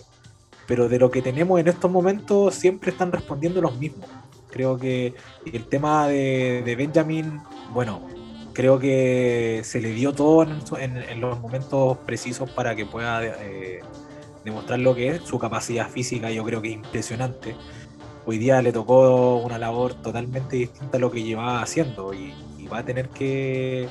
Pero 0.67 0.89
de 0.89 0.99
lo 0.99 1.11
que 1.11 1.23
tenemos 1.23 1.61
en 1.61 1.69
estos 1.69 1.91
momentos 1.91 2.55
siempre 2.55 2.91
están 2.91 3.13
respondiendo 3.13 3.61
los 3.61 3.77
mismos. 3.79 4.09
Creo 4.51 4.77
que 4.77 5.15
el 5.51 5.65
tema 5.67 6.07
de, 6.09 6.75
Benjamin, 6.77 7.41
bueno, 7.73 8.07
creo 8.53 8.79
que 8.79 9.63
se 9.65 9.81
le 9.81 9.91
dio 9.91 10.13
todo 10.13 10.47
en, 10.79 11.21
los 11.21 11.41
momentos 11.41 11.97
precisos 11.99 12.51
para 12.51 12.77
que 12.77 12.85
pueda 12.85 13.25
eh, 13.25 13.81
demostrar 14.45 14.79
lo 14.79 14.95
que 14.95 15.09
es. 15.09 15.23
Su 15.23 15.39
capacidad 15.39 15.89
física 15.89 16.31
yo 16.31 16.45
creo 16.45 16.61
que 16.61 16.69
es 16.69 16.75
impresionante. 16.75 17.57
Hoy 18.27 18.39
día 18.39 18.61
le 18.61 18.73
tocó 18.73 19.39
una 19.39 19.59
labor 19.59 19.95
totalmente 19.95 20.57
distinta 20.57 20.99
a 20.99 21.01
lo 21.01 21.11
que 21.11 21.23
llevaba 21.23 21.63
haciendo 21.63 22.13
y, 22.15 22.35
va 22.73 22.79
a 22.79 22.85
tener 22.87 23.11
que, 23.11 23.89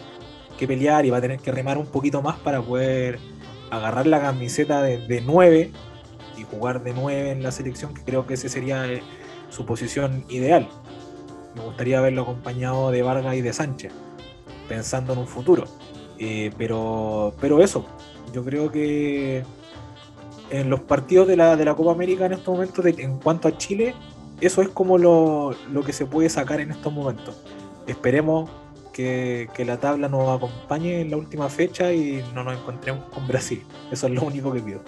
pelear 0.58 1.06
y 1.06 1.12
va 1.12 1.18
a 1.18 1.22
tener 1.22 1.40
que 1.40 1.52
remar 1.52 1.78
un 1.78 1.86
poquito 1.86 2.24
más 2.24 2.40
para 2.40 2.62
poder 2.64 3.20
agarrar 3.70 4.08
la 4.08 4.20
camiseta 4.22 4.82
de, 4.82 5.06
de 5.06 5.22
9 5.22 5.72
y 6.42 6.44
jugar 6.44 6.84
de 6.84 6.94
9 6.94 7.32
en 7.32 7.44
la 7.44 7.52
selección, 7.52 7.94
que 7.94 8.04
creo 8.04 8.26
que 8.26 8.34
ese 8.34 8.50
sería 8.50 8.92
eh, 8.92 9.02
su 9.50 9.66
posición 9.66 10.26
ideal. 10.30 10.68
Me 11.56 11.64
gustaría 11.64 12.02
verlo 12.02 12.24
acompañado 12.24 12.92
de 12.92 13.02
Vargas 13.02 13.36
y 13.36 13.42
de 13.42 13.54
Sánchez 13.54 13.94
pensando 14.68 15.14
en 15.14 15.20
un 15.20 15.28
futuro. 15.28 15.66
Eh, 16.18 16.52
pero, 16.58 17.34
pero 17.42 17.62
eso, 17.62 17.86
yo 18.34 18.44
creo 18.46 18.72
que 18.72 19.44
en 20.50 20.70
los 20.70 20.80
partidos 20.82 21.28
de 21.28 21.36
la, 21.36 21.58
de 21.58 21.66
la 21.66 21.76
Copa 21.76 21.92
América 21.92 22.26
en 22.26 22.34
estos 22.34 22.54
momentos, 22.54 22.86
en 22.86 23.18
cuanto 23.18 23.48
a 23.48 23.58
Chile, 23.58 23.94
eso 24.40 24.62
es 24.62 24.70
como 24.70 24.98
lo, 24.98 25.56
lo, 25.72 25.84
que 25.84 25.94
se 25.94 26.06
puede 26.06 26.30
sacar 26.30 26.62
en 26.62 26.72
estos 26.72 26.94
momentos. 26.94 27.36
Esperemos 27.88 28.50
que, 28.92 29.50
la 29.66 29.78
tabla 29.80 30.10
nos 30.10 30.30
acompañe 30.30 31.02
en 31.02 31.12
la 31.12 31.18
última 31.18 31.50
fecha 31.50 31.94
y 31.94 32.24
no 32.34 32.44
nos 32.44 32.58
encontremos 32.58 33.06
con 33.06 33.28
Brasil. 33.28 33.64
Eso 33.92 34.08
es 34.08 34.14
lo 34.14 34.24
único 34.24 34.52
que 34.52 34.60
pido. 34.60 34.82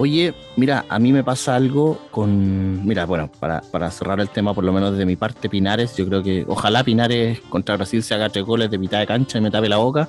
Oye, 0.00 0.32
mira, 0.56 0.84
a 0.88 0.98
mí 1.00 1.12
me 1.12 1.24
pasa 1.24 1.56
algo 1.56 1.98
con. 2.12 2.86
Mira, 2.86 3.04
bueno, 3.04 3.30
para, 3.40 3.62
para, 3.62 3.90
cerrar 3.90 4.20
el 4.20 4.28
tema, 4.28 4.54
por 4.54 4.62
lo 4.62 4.72
menos 4.72 4.92
desde 4.92 5.04
mi 5.04 5.16
parte, 5.16 5.48
Pinares, 5.48 5.96
yo 5.96 6.06
creo 6.06 6.22
que 6.22 6.44
ojalá 6.46 6.84
Pinares 6.84 7.40
contra 7.48 7.76
Brasil 7.76 8.02
se 8.04 8.14
haga 8.14 8.28
tres 8.28 8.44
goles 8.44 8.70
de 8.70 8.78
mitad 8.78 9.00
de 9.00 9.08
cancha 9.08 9.38
y 9.38 9.40
me 9.40 9.50
tape 9.50 9.68
la 9.68 9.78
boca, 9.78 10.08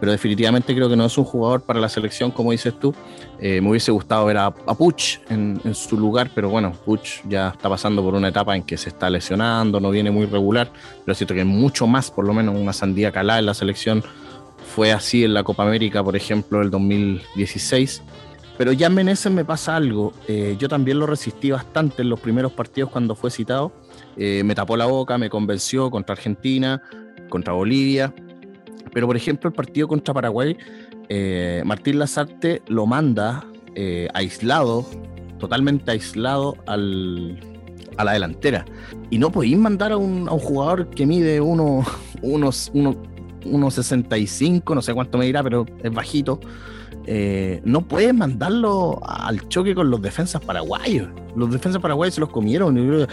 pero 0.00 0.10
definitivamente 0.10 0.74
creo 0.74 0.88
que 0.88 0.96
no 0.96 1.04
es 1.04 1.18
un 1.18 1.24
jugador 1.24 1.60
para 1.60 1.78
la 1.78 1.88
selección, 1.88 2.30
como 2.30 2.52
dices 2.52 2.74
tú. 2.80 2.94
Eh, 3.38 3.60
me 3.60 3.70
hubiese 3.70 3.92
gustado 3.92 4.24
ver 4.24 4.38
a, 4.38 4.50
Puch 4.50 5.18
en, 5.28 5.60
su 5.74 5.98
lugar, 5.98 6.30
pero 6.34 6.48
bueno, 6.48 6.72
Puch 6.84 7.20
ya 7.28 7.50
está 7.50 7.68
pasando 7.68 8.02
por 8.02 8.14
una 8.14 8.28
etapa 8.28 8.56
en 8.56 8.62
que 8.62 8.76
se 8.76 8.88
está 8.88 9.10
lesionando, 9.10 9.78
no 9.78 9.90
viene 9.90 10.10
muy 10.10 10.26
regular, 10.26 10.72
pero 11.04 11.14
siento 11.14 11.34
que 11.34 11.44
mucho 11.44 11.86
más, 11.86 12.10
por 12.10 12.26
lo 12.26 12.32
menos 12.32 12.56
una 12.56 12.72
sandía 12.72 13.12
calada 13.12 13.38
en 13.38 13.46
la 13.46 13.54
selección. 13.54 14.02
Fue 14.74 14.92
así 14.92 15.24
en 15.24 15.34
la 15.34 15.42
Copa 15.42 15.64
América, 15.64 16.02
por 16.02 16.16
ejemplo, 16.16 16.62
el 16.62 16.70
2016 16.70 18.02
pero 18.60 18.72
ya 18.72 18.88
en 18.88 18.94
Menezes 18.94 19.32
me 19.32 19.42
pasa 19.42 19.74
algo. 19.74 20.12
Eh, 20.28 20.54
yo 20.58 20.68
también 20.68 20.98
lo 20.98 21.06
resistí 21.06 21.50
bastante 21.50 22.02
en 22.02 22.10
los 22.10 22.20
primeros 22.20 22.52
partidos 22.52 22.90
cuando 22.90 23.14
fue 23.14 23.30
citado. 23.30 23.72
Eh, 24.18 24.42
me 24.44 24.54
tapó 24.54 24.76
la 24.76 24.84
boca, 24.84 25.16
me 25.16 25.30
convenció 25.30 25.90
contra 25.90 26.12
Argentina, 26.12 26.82
contra 27.30 27.54
Bolivia. 27.54 28.12
Pero, 28.92 29.06
por 29.06 29.16
ejemplo, 29.16 29.48
el 29.48 29.54
partido 29.54 29.88
contra 29.88 30.14
Paraguay, 30.14 30.56
eh, 31.08 31.62
Martín 31.64 31.98
Lazarte 31.98 32.62
lo 32.68 32.86
manda 32.86 33.44
aislado, 34.12 34.84
totalmente 35.38 35.90
aislado 35.90 36.54
al, 36.66 37.38
a 37.96 38.04
la 38.04 38.12
delantera. 38.12 38.64
Y 39.10 39.18
no 39.18 39.30
podéis 39.30 39.56
mandar 39.56 39.92
a 39.92 39.96
un, 39.96 40.26
jugador 40.26 40.90
que 40.90 41.06
mide 41.06 41.40
uno, 41.40 41.84
unos, 42.22 42.70
uno, 42.74 42.96
1,65, 43.44 44.74
no 44.74 44.82
sé 44.82 44.94
cuánto 44.94 45.18
me 45.18 45.26
dirá, 45.26 45.42
pero 45.42 45.66
es 45.82 45.92
bajito 45.92 46.40
eh, 47.06 47.60
no 47.64 47.82
puedes 47.82 48.14
mandarlo 48.14 49.00
al 49.02 49.48
choque 49.48 49.74
con 49.74 49.90
los 49.90 50.00
defensas 50.02 50.42
paraguayos. 50.42 51.08
Los 51.34 51.50
defensas 51.50 51.80
paraguayos 51.80 52.14
se 52.14 52.20
los 52.20 52.30
comieron. 52.30 52.76
Eh, 52.78 53.06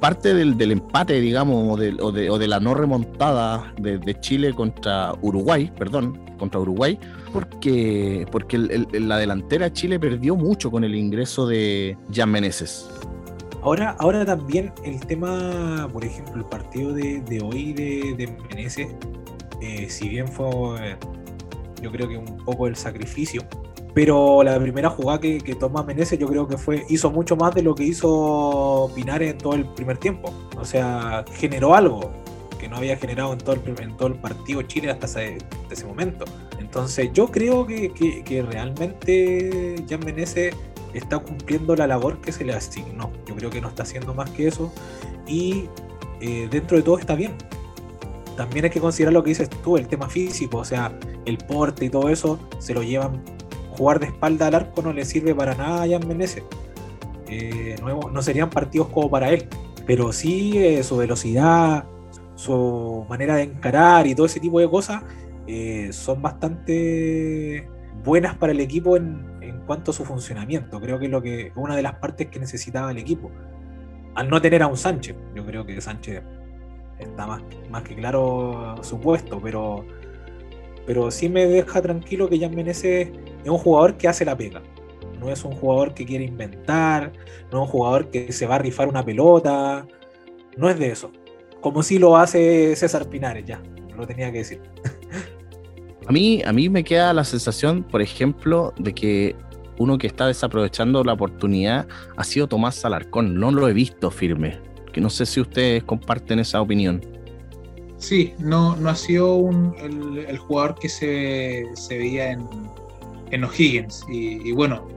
parte 0.00 0.34
del, 0.34 0.72
empate, 0.72 1.20
digamos, 1.20 1.78
o 2.00 2.12
de, 2.12 2.48
la 2.48 2.60
no 2.60 2.74
remontada 2.74 3.72
de, 3.78 4.20
Chile 4.20 4.54
contra 4.54 5.14
Uruguay, 5.22 5.72
perdón, 5.78 6.18
contra 6.38 6.60
Uruguay, 6.60 6.98
porque, 7.32 8.26
porque 8.30 8.58
la 8.58 9.18
delantera 9.18 9.72
Chile 9.72 9.98
perdió 9.98 10.36
mucho 10.36 10.70
con 10.70 10.84
el 10.84 10.94
ingreso 10.94 11.46
de 11.46 11.96
Jan 12.12 12.30
Meneses. 12.30 12.88
Ahora, 13.62 13.94
ahora 13.98 14.24
también 14.24 14.72
el 14.84 15.00
tema, 15.00 15.88
por 15.92 16.04
ejemplo, 16.04 16.36
el 16.36 16.46
partido 16.46 16.94
de, 16.94 17.42
hoy 17.42 17.74
de, 17.74 18.14
de 18.16 18.26
Meneses, 18.48 18.88
eh, 19.60 19.86
si 19.90 20.08
bien 20.08 20.26
fue 20.26 20.96
yo 21.82 21.90
creo 21.90 22.08
que 22.08 22.16
un 22.16 22.44
poco 22.44 22.66
el 22.66 22.76
sacrificio. 22.76 23.42
Pero 23.94 24.42
la 24.44 24.58
primera 24.58 24.88
jugada 24.88 25.20
que, 25.20 25.38
que 25.38 25.54
toma 25.54 25.82
Menezes 25.82 26.18
yo 26.18 26.28
creo 26.28 26.46
que 26.46 26.56
fue 26.56 26.84
hizo 26.88 27.10
mucho 27.10 27.36
más 27.36 27.54
de 27.54 27.62
lo 27.62 27.74
que 27.74 27.84
hizo 27.84 28.90
Pinares 28.94 29.32
en 29.32 29.38
todo 29.38 29.54
el 29.54 29.64
primer 29.64 29.98
tiempo. 29.98 30.32
O 30.56 30.64
sea, 30.64 31.24
generó 31.32 31.74
algo 31.74 32.12
que 32.58 32.68
no 32.68 32.76
había 32.76 32.96
generado 32.96 33.32
en 33.32 33.38
todo 33.38 33.54
el, 33.56 33.80
en 33.80 33.96
todo 33.96 34.08
el 34.08 34.14
partido 34.14 34.62
Chile 34.62 34.90
hasta 34.90 35.06
ese, 35.06 35.38
ese 35.70 35.84
momento. 35.86 36.24
Entonces 36.60 37.10
yo 37.12 37.28
creo 37.28 37.66
que, 37.66 37.90
que, 38.24 38.42
realmente 38.42 39.76
Jan 39.88 40.00
Menezes 40.04 40.54
está 40.94 41.18
cumpliendo 41.18 41.74
la 41.74 41.86
labor 41.86 42.20
que 42.20 42.30
se 42.30 42.44
le 42.44 42.52
asignó. 42.52 43.10
Yo 43.26 43.34
creo 43.34 43.50
que 43.50 43.60
no 43.60 43.68
está 43.68 43.82
haciendo 43.82 44.14
más 44.14 44.30
que 44.30 44.46
eso 44.46 44.72
y 45.26 45.68
eh, 46.20 46.48
dentro 46.50 46.76
de 46.76 46.82
todo 46.84 46.98
está 46.98 47.14
bien 47.16 47.32
también 48.40 48.64
hay 48.64 48.70
que 48.70 48.80
considerar 48.80 49.12
lo 49.12 49.22
que 49.22 49.28
dices 49.28 49.50
tú, 49.62 49.76
el 49.76 49.86
tema 49.86 50.08
físico, 50.08 50.56
o 50.56 50.64
sea, 50.64 50.98
el 51.24 51.38
porte 51.38 51.86
y 51.86 51.90
todo 51.90 52.08
eso, 52.08 52.38
se 52.58 52.74
lo 52.74 52.82
llevan. 52.82 53.22
Jugar 53.70 54.00
de 54.00 54.06
espalda 54.06 54.48
al 54.48 54.54
arco 54.54 54.82
no 54.82 54.92
le 54.92 55.04
sirve 55.04 55.34
para 55.34 55.54
nada 55.54 55.82
a 55.82 55.88
Jan 55.88 56.06
Menezes. 56.06 56.42
Eh, 57.28 57.76
no, 57.80 58.22
serían 58.22 58.50
partidos 58.50 58.88
como 58.88 59.08
para 59.08 59.30
él, 59.30 59.46
pero 59.86 60.12
sí 60.12 60.58
eh, 60.58 60.82
su 60.82 60.96
velocidad, 60.96 61.84
su 62.34 63.06
manera 63.08 63.36
de 63.36 63.44
encarar 63.44 64.06
y 64.06 64.14
todo 64.14 64.26
ese 64.26 64.40
tipo 64.40 64.58
de 64.58 64.68
cosas 64.68 65.04
eh, 65.46 65.92
son 65.92 66.20
bastante 66.22 67.68
buenas 68.04 68.34
para 68.36 68.52
el 68.52 68.60
equipo 68.60 68.96
en, 68.96 69.24
en, 69.40 69.60
cuanto 69.60 69.92
a 69.92 69.94
su 69.94 70.04
funcionamiento. 70.04 70.80
Creo 70.80 70.98
que 70.98 71.04
es 71.04 71.10
lo 71.10 71.22
que 71.22 71.52
una 71.54 71.76
de 71.76 71.82
las 71.82 71.94
partes 71.94 72.26
que 72.28 72.40
necesitaba 72.40 72.90
el 72.90 72.98
equipo. 72.98 73.30
Al 74.16 74.28
no 74.28 74.42
tener 74.42 74.64
a 74.64 74.66
un 74.66 74.76
Sánchez, 74.76 75.14
yo 75.34 75.46
creo 75.46 75.64
que 75.64 75.80
Sánchez 75.80 76.22
está 76.98 77.26
más, 77.26 77.42
más 77.70 77.82
que 77.82 77.94
claro 77.94 78.76
su 78.82 79.00
puesto, 79.00 79.40
pero, 79.40 79.84
pero 80.86 81.10
sí 81.10 81.28
me 81.28 81.46
deja 81.46 81.80
tranquilo 81.82 82.28
que 82.28 82.38
Jan 82.38 82.54
Menezes 82.54 83.08
es 83.44 83.50
un 83.50 83.58
jugador 83.58 83.96
que 83.96 84.08
hace 84.08 84.24
la 84.24 84.36
pega. 84.36 84.62
no 85.18 85.30
es 85.30 85.44
un 85.44 85.52
jugador 85.52 85.92
que 85.92 86.06
quiere 86.06 86.24
inventar, 86.24 87.12
no 87.52 87.58
es 87.58 87.66
un 87.66 87.66
jugador 87.66 88.10
que 88.10 88.32
se 88.32 88.46
va 88.46 88.54
a 88.54 88.58
rifar 88.58 88.88
una 88.88 89.04
pelota, 89.04 89.86
no 90.56 90.70
es 90.70 90.78
de 90.78 90.90
eso. 90.90 91.12
Como 91.60 91.82
si 91.82 91.98
lo 91.98 92.16
hace 92.16 92.74
César 92.74 93.08
Pinares, 93.08 93.44
ya, 93.44 93.62
lo 93.96 94.06
tenía 94.06 94.32
que 94.32 94.38
decir. 94.38 94.62
A 96.06 96.12
mí, 96.12 96.42
a 96.44 96.52
mí 96.52 96.68
me 96.68 96.82
queda 96.82 97.12
la 97.12 97.22
sensación, 97.22 97.84
por 97.84 98.02
ejemplo, 98.02 98.72
de 98.78 98.92
que 98.92 99.36
uno 99.78 99.96
que 99.96 100.08
está 100.08 100.26
desaprovechando 100.26 101.04
la 101.04 101.12
oportunidad 101.12 101.86
ha 102.16 102.24
sido 102.24 102.48
Tomás 102.48 102.84
Alarcón. 102.84 103.36
No 103.36 103.52
lo 103.52 103.68
he 103.68 103.72
visto 103.72 104.10
firme. 104.10 104.58
Que 104.92 105.00
no 105.00 105.08
sé 105.08 105.24
si 105.24 105.40
ustedes 105.40 105.84
comparten 105.84 106.40
esa 106.40 106.60
opinión. 106.60 107.00
Sí, 108.00 108.34
no, 108.38 108.74
no 108.76 108.88
ha 108.88 108.96
sido 108.96 109.50
el, 109.78 110.38
jugador 110.38 110.74
que 110.76 110.88
se, 110.88 111.66
veía 111.90 112.32
en, 112.32 112.48
en 113.30 113.44
O'Higgins. 113.44 114.06
Y, 114.08 114.52
bueno, 114.52 114.88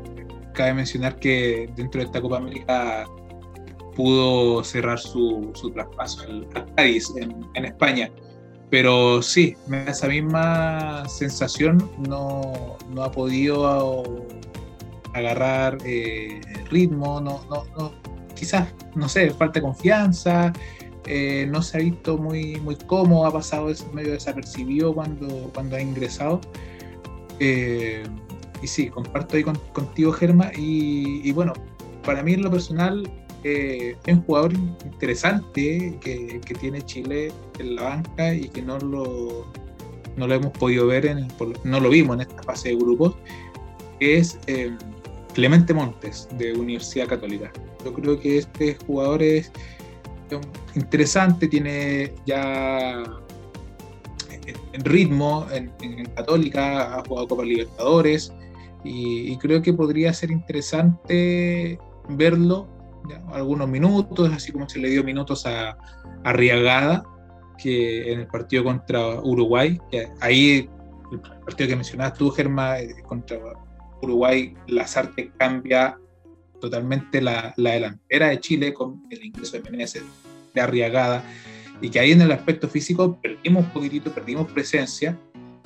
cabe 0.53 0.73
mencionar 0.73 1.19
que 1.19 1.69
dentro 1.75 1.99
de 1.99 2.05
esta 2.05 2.21
Copa 2.21 2.37
América 2.37 3.05
pudo 3.93 4.63
cerrar 4.63 4.97
su, 4.99 5.51
traspaso 5.73 6.23
al 6.23 6.47
Cádiz 6.75 7.13
en, 7.17 7.65
España. 7.65 8.09
Pero 8.69 9.21
sí, 9.21 9.55
me 9.67 9.83
da 9.83 9.91
esa 9.91 10.07
misma 10.07 11.07
sensación, 11.09 11.91
no, 12.07 12.77
ha 13.03 13.11
podido 13.11 14.03
agarrar 15.13 15.77
eh, 15.85 16.39
ritmo, 16.71 17.19
no, 17.19 17.43
no, 17.49 17.93
quizás, 18.33 18.73
no 18.95 19.09
sé, 19.09 19.29
falta 19.31 19.61
confianza, 19.61 20.53
eh, 21.05 21.47
no 21.49 21.61
se 21.61 21.77
ha 21.77 21.81
visto 21.81 22.17
muy, 22.17 22.59
muy 22.61 22.75
cómodo, 22.75 23.25
ha 23.25 23.31
pasado 23.31 23.67
medio 23.93 24.13
desapercibido 24.13 24.93
cuando, 24.93 25.51
cuando 25.53 25.75
ha 25.75 25.81
ingresado. 25.81 26.39
Eh, 27.39 28.03
y 28.61 28.67
sí, 28.67 28.87
comparto 28.87 29.35
ahí 29.35 29.43
contigo, 29.43 30.13
Germa. 30.13 30.51
Y, 30.55 31.31
bueno, 31.33 31.53
para 32.03 32.23
mí 32.23 32.33
en 32.33 32.43
lo 32.43 32.51
personal 32.51 33.09
eh, 33.43 33.97
es 34.05 34.13
un 34.13 34.23
jugador 34.23 34.53
interesante 34.85 35.97
que, 35.99 36.39
tiene 36.59 36.81
Chile 36.83 37.31
en 37.59 37.75
la 37.75 37.83
banca 37.83 38.33
y 38.33 38.47
que 38.47 38.61
no 38.61 38.79
lo, 38.79 39.51
no 40.15 40.27
lo 40.27 40.33
hemos 40.33 40.51
podido 40.53 40.87
ver, 40.87 41.05
en, 41.05 41.27
no 41.65 41.79
lo 41.81 41.89
vimos 41.89 42.15
en 42.15 42.21
esta 42.21 42.41
fase 42.43 42.69
de 42.69 42.75
grupos, 42.75 43.15
que 43.99 44.17
es 44.17 44.39
Clemente 45.33 45.73
Montes 45.73 46.29
de 46.37 46.53
Universidad 46.53 47.07
Católica. 47.07 47.51
Yo 47.83 47.93
creo 47.93 48.17
que 48.17 48.37
este 48.37 48.77
jugador 48.85 49.21
es 49.21 49.51
interesante, 50.75 51.47
tiene 51.47 52.13
ya 52.25 53.03
en 54.73 54.83
ritmo 54.83 55.47
en, 55.51 55.71
Católica, 56.15 56.97
ha 56.97 57.03
jugado 57.05 57.27
Copa 57.27 57.43
Libertadores 57.43 58.33
y, 58.83 59.37
creo 59.37 59.61
que 59.61 59.73
podría 59.73 60.13
ser 60.13 60.31
interesante 60.31 61.79
verlo 62.09 62.67
algunos 63.31 63.67
minutos, 63.69 64.31
así 64.33 64.51
como 64.51 64.67
se 64.67 64.79
le 64.79 64.89
dio 64.89 65.03
minutos 65.03 65.45
a, 65.45 65.77
a 66.23 66.33
Riagada, 66.33 67.03
que 67.57 68.11
en 68.11 68.21
el 68.21 68.27
partido 68.27 68.63
contra 68.63 69.21
Uruguay, 69.21 69.79
ahí 70.19 70.69
el 71.11 71.19
partido 71.19 71.69
que 71.69 71.75
mencionabas 71.75 72.17
tú, 72.17 72.29
Germa, 72.31 72.79
eh, 72.79 72.93
contra 73.07 73.37
Uruguay, 74.01 74.53
Lazarte 74.67 75.31
cambia 75.37 75.97
totalmente 76.63 77.21
la, 77.21 77.53
delantera 77.57 78.29
de 78.29 78.39
Chile 78.39 78.73
con 78.73 79.03
el 79.09 79.25
ingreso 79.25 79.57
de 79.57 79.69
Menezes, 79.69 80.03
de 80.53 80.61
Arriagada, 80.61 81.21
y 81.81 81.89
que 81.89 81.99
ahí 81.99 82.13
en 82.13 82.21
el 82.21 82.31
aspecto 82.31 82.69
físico 82.69 83.19
perdimos 83.21 83.65
un 83.65 83.71
poquitito, 83.71 84.13
perdimos 84.13 84.49
presencia. 84.49 85.19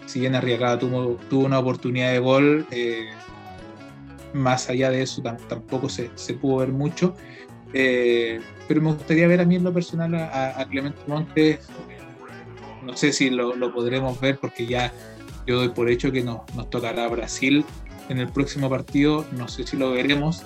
Si 0.07 0.19
bien 0.21 0.33
Arriagada 0.33 0.79
tuvo, 0.79 1.19
tuvo 1.29 1.45
una 1.45 1.59
oportunidad 1.59 2.13
de 2.13 2.17
gol, 2.17 2.65
eh, 2.71 3.09
más 4.33 4.71
allá 4.71 4.89
de 4.89 5.03
eso 5.03 5.21
tampoco 5.21 5.87
se, 5.87 6.09
pudo 6.41 6.57
ver 6.57 6.69
mucho. 6.69 7.13
Eh, 7.73 8.41
pero 8.67 8.81
me 8.81 8.93
gustaría 8.93 9.27
ver 9.27 9.41
a 9.41 9.45
mí 9.45 9.57
en 9.57 9.63
lo 9.63 9.71
personal 9.71 10.15
a, 10.15 10.65
Clemente 10.67 10.99
Montes. 11.05 11.59
No 12.83 12.97
sé 12.97 13.13
si 13.13 13.29
lo, 13.29 13.53
podremos 13.71 14.19
ver 14.19 14.39
porque 14.39 14.65
ya 14.65 14.91
yo 15.45 15.57
doy 15.57 15.69
por 15.69 15.91
hecho 15.91 16.11
que 16.11 16.23
nos 16.23 16.41
tocará 16.71 17.07
Brasil 17.07 17.63
en 18.09 18.17
el 18.17 18.29
próximo 18.29 18.67
partido. 18.67 19.27
No 19.33 19.47
sé 19.47 19.67
si 19.67 19.77
lo 19.77 19.91
veremos, 19.91 20.43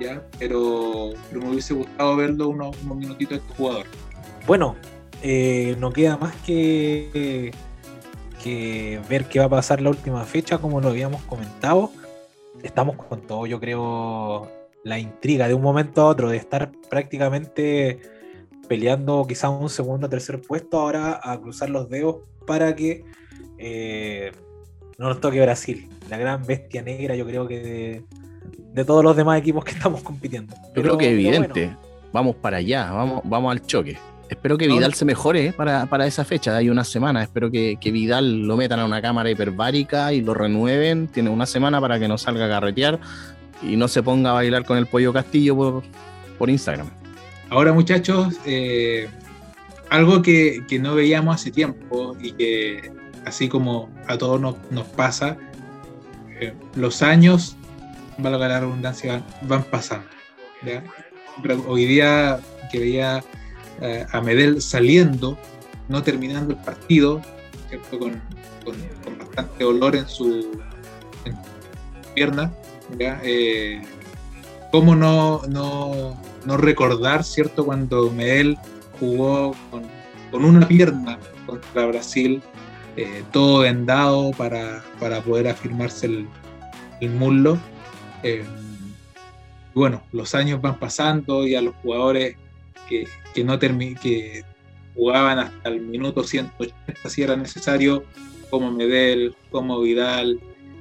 ya, 0.00 0.22
pero, 0.38 1.10
me 1.32 1.50
hubiese 1.50 1.74
gustado 1.74 2.16
verlo 2.16 2.48
unos, 2.48 2.82
minutitos 2.84 3.38
de 3.38 3.44
este 3.44 3.54
jugador. 3.54 3.86
Bueno, 4.46 4.76
eh, 5.22 5.76
no 5.78 5.92
queda 5.92 6.16
más 6.16 6.34
que, 6.44 7.52
que 8.42 9.00
ver 9.08 9.26
qué 9.26 9.38
va 9.38 9.46
a 9.46 9.50
pasar 9.50 9.80
la 9.80 9.90
última 9.90 10.24
fecha, 10.24 10.58
como 10.58 10.80
lo 10.80 10.88
habíamos 10.88 11.22
comentado. 11.22 11.90
Estamos 12.62 12.96
con 12.96 13.20
todo, 13.22 13.46
yo 13.46 13.60
creo, 13.60 14.50
la 14.84 14.98
intriga 14.98 15.48
de 15.48 15.54
un 15.54 15.62
momento 15.62 16.02
a 16.02 16.06
otro, 16.06 16.28
de 16.30 16.36
estar 16.36 16.72
prácticamente 16.90 18.00
peleando 18.68 19.26
quizás 19.26 19.50
un 19.50 19.68
segundo 19.68 20.06
o 20.06 20.10
tercer 20.10 20.40
puesto, 20.40 20.78
ahora 20.78 21.20
a 21.22 21.40
cruzar 21.40 21.70
los 21.70 21.88
dedos 21.88 22.16
para 22.46 22.74
que 22.74 23.04
eh, 23.58 24.32
no 24.98 25.08
nos 25.08 25.20
toque 25.20 25.40
Brasil. 25.40 25.88
La 26.08 26.16
gran 26.16 26.44
bestia 26.44 26.82
negra, 26.82 27.14
yo 27.14 27.26
creo 27.26 27.46
que 27.46 28.02
todos 28.86 29.04
los 29.04 29.16
demás 29.16 29.38
equipos 29.38 29.64
que 29.64 29.72
estamos 29.72 30.02
compitiendo. 30.02 30.54
Yo 30.74 30.82
creo 30.82 30.98
que 30.98 31.06
es 31.06 31.12
evidente. 31.12 31.76
Vamos 32.12 32.36
para 32.36 32.58
allá, 32.58 32.90
vamos, 32.90 33.22
vamos 33.24 33.52
al 33.52 33.66
choque. 33.66 33.96
Espero 34.32 34.56
que 34.56 34.66
Vidal 34.66 34.94
se 34.94 35.04
mejore 35.04 35.48
eh, 35.48 35.52
para, 35.52 36.06
esa 36.06 36.24
fecha, 36.24 36.56
hay 36.56 36.70
una 36.70 36.84
semana. 36.84 37.22
Espero 37.22 37.50
que, 37.50 37.76
Vidal 37.82 38.46
lo 38.46 38.56
metan 38.56 38.80
a 38.80 38.86
una 38.86 39.02
cámara 39.02 39.30
hiperbárica 39.30 40.14
y 40.14 40.22
lo 40.22 40.32
renueven. 40.32 41.08
Tiene 41.08 41.28
una 41.28 41.44
semana 41.44 41.82
para 41.82 41.98
que 41.98 42.08
no 42.08 42.16
salga 42.16 42.46
a 42.46 42.48
carretear 42.48 42.98
y 43.62 43.76
no 43.76 43.88
se 43.88 44.02
ponga 44.02 44.30
a 44.30 44.32
bailar 44.32 44.64
con 44.64 44.78
el 44.78 44.86
pollo 44.86 45.12
castillo 45.12 45.54
por, 45.54 45.82
por 46.38 46.48
Instagram. 46.48 46.88
Ahora, 47.50 47.74
muchachos, 47.74 48.36
eh, 48.46 49.10
algo 49.90 50.22
que, 50.22 50.64
no 50.80 50.94
veíamos 50.94 51.34
hace 51.34 51.50
tiempo 51.50 52.16
y 52.18 52.32
que, 52.32 52.90
así 53.26 53.48
como 53.48 53.90
a 54.08 54.16
todos 54.16 54.40
nos, 54.40 54.86
pasa, 54.96 55.36
eh, 56.40 56.54
los 56.74 57.02
años 57.02 57.58
valga 58.22 58.48
la 58.48 58.60
redundancia, 58.60 59.22
van 59.42 59.64
pasando. 59.64 60.08
Hoy 61.66 61.86
día 61.86 62.40
que 62.70 62.78
veía 62.78 63.22
eh, 63.80 64.06
a 64.12 64.20
Medel 64.20 64.62
saliendo, 64.62 65.36
no 65.88 66.02
terminando 66.02 66.52
el 66.52 66.60
partido, 66.60 67.20
Con, 67.90 68.20
bastante 69.18 69.64
olor 69.64 69.96
en 69.96 70.06
su, 70.06 70.60
pierna, 72.14 72.52
eh, 73.00 73.82
¿cómo 74.70 74.94
no, 74.94 75.40
no, 75.48 76.56
recordar, 76.56 77.24
¿cierto? 77.24 77.64
Cuando 77.64 78.10
Medel 78.10 78.58
jugó 79.00 79.56
con, 80.30 80.44
una 80.44 80.68
pierna 80.68 81.18
contra 81.46 81.86
Brasil, 81.86 82.42
eh, 82.96 83.24
todo 83.32 83.60
vendado 83.60 84.30
para, 84.32 84.84
para 85.00 85.22
poder 85.22 85.48
afirmarse 85.48 86.06
el, 86.06 86.28
el 87.00 87.10
muslo 87.10 87.58
eh, 88.22 88.44
bueno, 89.74 90.02
los 90.12 90.34
años 90.34 90.60
van 90.60 90.78
pasando 90.78 91.46
y 91.46 91.54
a 91.54 91.62
los 91.62 91.74
jugadores 91.76 92.36
que, 92.88 93.06
no 93.44 93.58
que 93.58 94.44
jugaban 94.94 95.38
hasta 95.38 95.68
el 95.70 95.80
minuto 95.80 96.24
180 96.24 97.08
si 97.08 97.22
era 97.22 97.36
necesario, 97.36 98.04
como 98.50 98.70
Medel, 98.70 99.34
como 99.50 99.80
Vidal, 99.80 100.38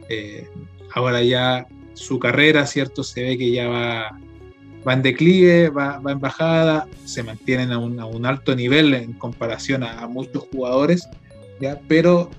eh, 0.10 0.48
ahora 0.94 1.22
ya 1.22 1.66
su 1.94 2.20
carrera, 2.20 2.66
¿cierto? 2.66 3.04
Se 3.04 3.24
ve 3.24 3.38
que 3.38 3.52
ya 3.52 3.70
va, 3.70 4.20
va 4.86 4.94
en 4.94 5.02
declive, 5.02 5.70
va, 5.70 6.02
en 6.06 6.20
bajada, 6.20 6.88
se 7.06 7.24
mantienen 7.24 7.72
a 7.72 7.78
un, 7.78 8.26
alto 8.26 8.56
nivel 8.56 8.94
en 8.94 9.14
comparación 9.14 9.84
a, 9.84 10.06
muchos 10.08 10.46
jugadores, 10.52 11.08
¿ya? 11.62 11.80
pero 11.88 12.30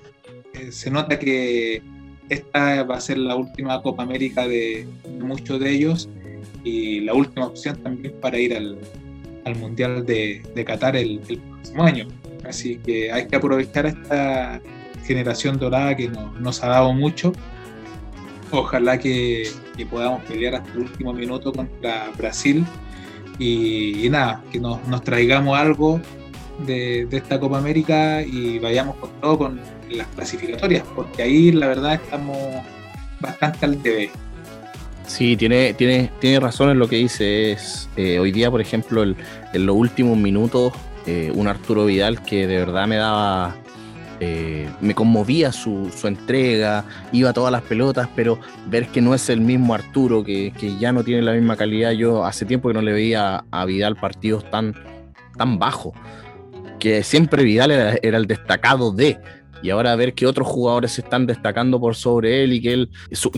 eh, 0.53 0.71
se 0.71 0.91
nota 0.91 1.17
que 1.17 1.81
esta 2.29 2.83
va 2.83 2.95
a 2.95 3.01
ser 3.01 3.17
la 3.17 3.35
última 3.35 3.81
Copa 3.81 4.03
América 4.03 4.47
de, 4.47 4.87
muchos 5.19 5.59
de 5.59 5.71
ellos 5.71 6.09
y 6.63 7.01
la 7.01 7.13
última 7.13 7.47
opción 7.47 7.81
también 7.83 8.13
para 8.21 8.37
ir 8.39 8.55
al, 8.55 8.77
Mundial 9.59 10.05
de, 10.05 10.41
Qatar 10.65 10.95
el, 10.95 11.19
próximo 11.19 11.83
año. 11.83 12.07
Así 12.47 12.77
que 12.77 13.11
hay 13.11 13.27
que 13.27 13.35
aprovechar 13.35 13.85
esta 13.85 14.61
generación 15.05 15.57
dorada 15.57 15.95
que 15.95 16.09
nos 16.39 16.63
ha 16.63 16.67
dado 16.67 16.93
mucho. 16.93 17.33
Ojalá 18.51 18.97
que, 18.97 19.49
podamos 19.89 20.23
pelear 20.23 20.55
hasta 20.55 20.71
el 20.71 20.79
último 20.79 21.11
minuto 21.11 21.51
contra 21.51 22.09
Brasil 22.17 22.65
y, 23.37 24.07
nada, 24.09 24.41
que 24.51 24.59
nos, 24.59 24.79
traigamos 25.03 25.57
algo 25.57 25.99
de, 26.65 27.05
de, 27.07 27.17
esta 27.17 27.39
Copa 27.39 27.57
América 27.57 28.21
y 28.21 28.59
vayamos 28.59 28.95
con 28.95 29.09
todo 29.19 29.37
con 29.37 29.59
las 29.93 30.07
clasificatorias, 30.07 30.83
porque 30.95 31.23
ahí 31.23 31.51
la 31.51 31.67
verdad 31.67 31.95
estamos 31.95 32.37
bastante 33.19 33.65
al 33.65 33.77
TV. 33.77 34.11
Sí, 35.05 35.35
tiene, 35.35 35.73
tiene, 35.73 36.09
tiene 36.19 36.39
razón 36.39 36.69
en 36.69 36.79
lo 36.79 36.87
que 36.87 36.97
dice. 36.97 37.51
Es, 37.51 37.89
eh, 37.97 38.19
hoy 38.19 38.31
día, 38.31 38.49
por 38.49 38.61
ejemplo, 38.61 39.03
en 39.03 39.65
los 39.65 39.75
últimos 39.75 40.17
minutos, 40.17 40.73
eh, 41.05 41.31
un 41.35 41.47
Arturo 41.47 41.85
Vidal 41.85 42.23
que 42.23 42.47
de 42.47 42.57
verdad 42.57 42.87
me 42.87 42.95
daba 42.95 43.55
eh, 44.19 44.69
me 44.79 44.95
conmovía 44.95 45.51
su, 45.51 45.91
su, 45.93 46.07
entrega, 46.07 46.85
iba 47.11 47.31
a 47.31 47.33
todas 47.33 47.51
las 47.51 47.61
pelotas, 47.63 48.07
pero 48.15 48.39
ver 48.67 48.87
que 48.87 49.01
no 49.01 49.13
es 49.13 49.27
el 49.29 49.41
mismo 49.41 49.73
Arturo, 49.73 50.23
que, 50.23 50.53
que, 50.57 50.77
ya 50.77 50.93
no 50.93 51.03
tiene 51.03 51.23
la 51.23 51.33
misma 51.33 51.57
calidad, 51.57 51.91
yo 51.91 52.23
hace 52.23 52.45
tiempo 52.45 52.69
que 52.69 52.75
no 52.75 52.81
le 52.81 52.93
veía 52.93 53.43
a 53.51 53.65
Vidal 53.65 53.97
partidos 53.97 54.49
tan, 54.49 54.75
tan 55.35 55.59
bajos, 55.59 55.93
que 56.79 57.03
siempre 57.03 57.43
Vidal 57.43 57.71
era 57.71 58.17
el 58.17 58.25
destacado 58.25 58.93
de, 58.93 59.17
y 59.63 59.69
ahora 59.69 59.95
ver 59.95 60.13
que 60.13 60.27
otros 60.27 60.45
jugadores 60.45 60.91
se 60.91 61.01
están 61.01 61.25
destacando 61.25 61.79
por 61.79 61.95
sobre 61.95 62.43
él 62.43 62.51
y 62.51 62.61
que 62.61 62.73
él, 62.73 62.89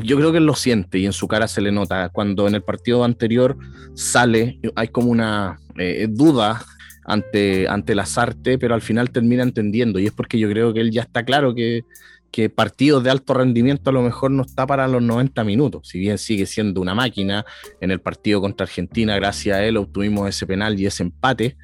yo 0.04 0.18
creo 0.18 0.32
que 0.32 0.40
él 0.40 0.46
lo 0.46 0.56
siente 0.56 0.98
y 0.98 1.06
en 1.06 1.14
su 1.14 1.28
cara 1.28 1.48
se 1.48 1.62
le 1.62 1.72
nota. 1.72 2.10
Cuando 2.10 2.48
en 2.48 2.56
el 2.56 2.64
partido 2.64 3.04
anterior 3.04 3.56
sale, 3.94 4.60
hay 4.76 4.88
como 4.88 5.12
una 5.12 5.60
eh, 5.78 6.08
duda 6.10 6.66
ante, 7.06 7.68
ante 7.68 7.94
Lazarte, 7.94 8.58
pero 8.58 8.74
al 8.74 8.82
final 8.82 9.12
termina 9.12 9.44
entendiendo 9.44 10.00
y 10.00 10.08
es 10.08 10.12
porque 10.12 10.40
yo 10.40 10.50
creo 10.50 10.74
que 10.74 10.82
él 10.82 10.90
ya 10.90 11.04
está 11.04 11.24
claro 11.24 11.54
que, 11.54 11.84
que 12.32 12.50
partidos 12.50 13.04
de 13.04 13.12
alto 13.12 13.36
rendimiento 13.36 13.92
a 13.92 13.94
lo 13.94 14.02
mejor 14.02 14.32
no 14.32 14.42
está 14.42 14.66
para 14.66 14.88
los 14.88 15.04
90 15.04 15.44
minutos, 15.44 15.88
si 15.88 16.00
bien 16.00 16.18
sigue 16.18 16.48
siendo 16.48 16.82
una 16.82 16.96
máquina, 16.96 17.46
en 17.80 17.92
el 17.92 18.02
partido 18.02 18.42
contra 18.42 18.66
Argentina, 18.66 19.16
gracias 19.16 19.58
a 19.58 19.64
él 19.64 19.78
obtuvimos 19.78 20.28
ese 20.28 20.48
penal 20.48 20.80
y 20.80 20.88
ese 20.88 21.04
empate, 21.04 21.56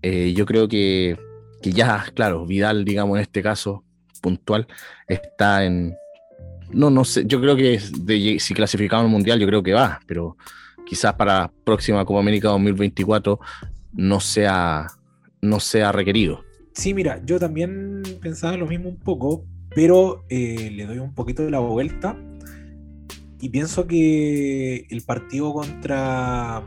eh, 0.00 0.32
yo 0.34 0.46
creo 0.46 0.66
que 0.66 1.18
que 1.62 1.72
ya, 1.72 2.04
claro, 2.14 2.44
Vidal, 2.46 2.84
digamos, 2.84 3.16
en 3.16 3.22
este 3.22 3.42
caso 3.42 3.84
puntual, 4.20 4.66
está 5.08 5.64
en. 5.64 5.94
No, 6.70 6.90
no 6.90 7.04
sé, 7.04 7.24
yo 7.26 7.40
creo 7.40 7.56
que 7.56 7.78
si 8.40 8.54
clasificamos 8.54 9.04
al 9.04 9.10
Mundial, 9.10 9.38
yo 9.38 9.46
creo 9.46 9.62
que 9.62 9.72
va, 9.72 10.00
pero 10.06 10.36
quizás 10.86 11.14
para 11.14 11.40
la 11.40 11.52
próxima 11.64 12.04
Copa 12.04 12.20
América 12.20 12.48
2024 12.48 13.38
no 13.94 14.20
sea, 14.20 14.86
no 15.42 15.60
sea 15.60 15.92
requerido. 15.92 16.44
Sí, 16.72 16.94
mira, 16.94 17.20
yo 17.24 17.38
también 17.38 18.02
pensaba 18.22 18.56
lo 18.56 18.66
mismo 18.66 18.88
un 18.88 18.96
poco, 18.98 19.44
pero 19.74 20.24
eh, 20.30 20.70
le 20.72 20.86
doy 20.86 20.98
un 20.98 21.14
poquito 21.14 21.42
de 21.44 21.50
la 21.50 21.58
vuelta 21.58 22.16
y 23.42 23.50
pienso 23.50 23.86
que 23.86 24.86
el 24.88 25.02
partido 25.02 25.52
contra 25.52 26.62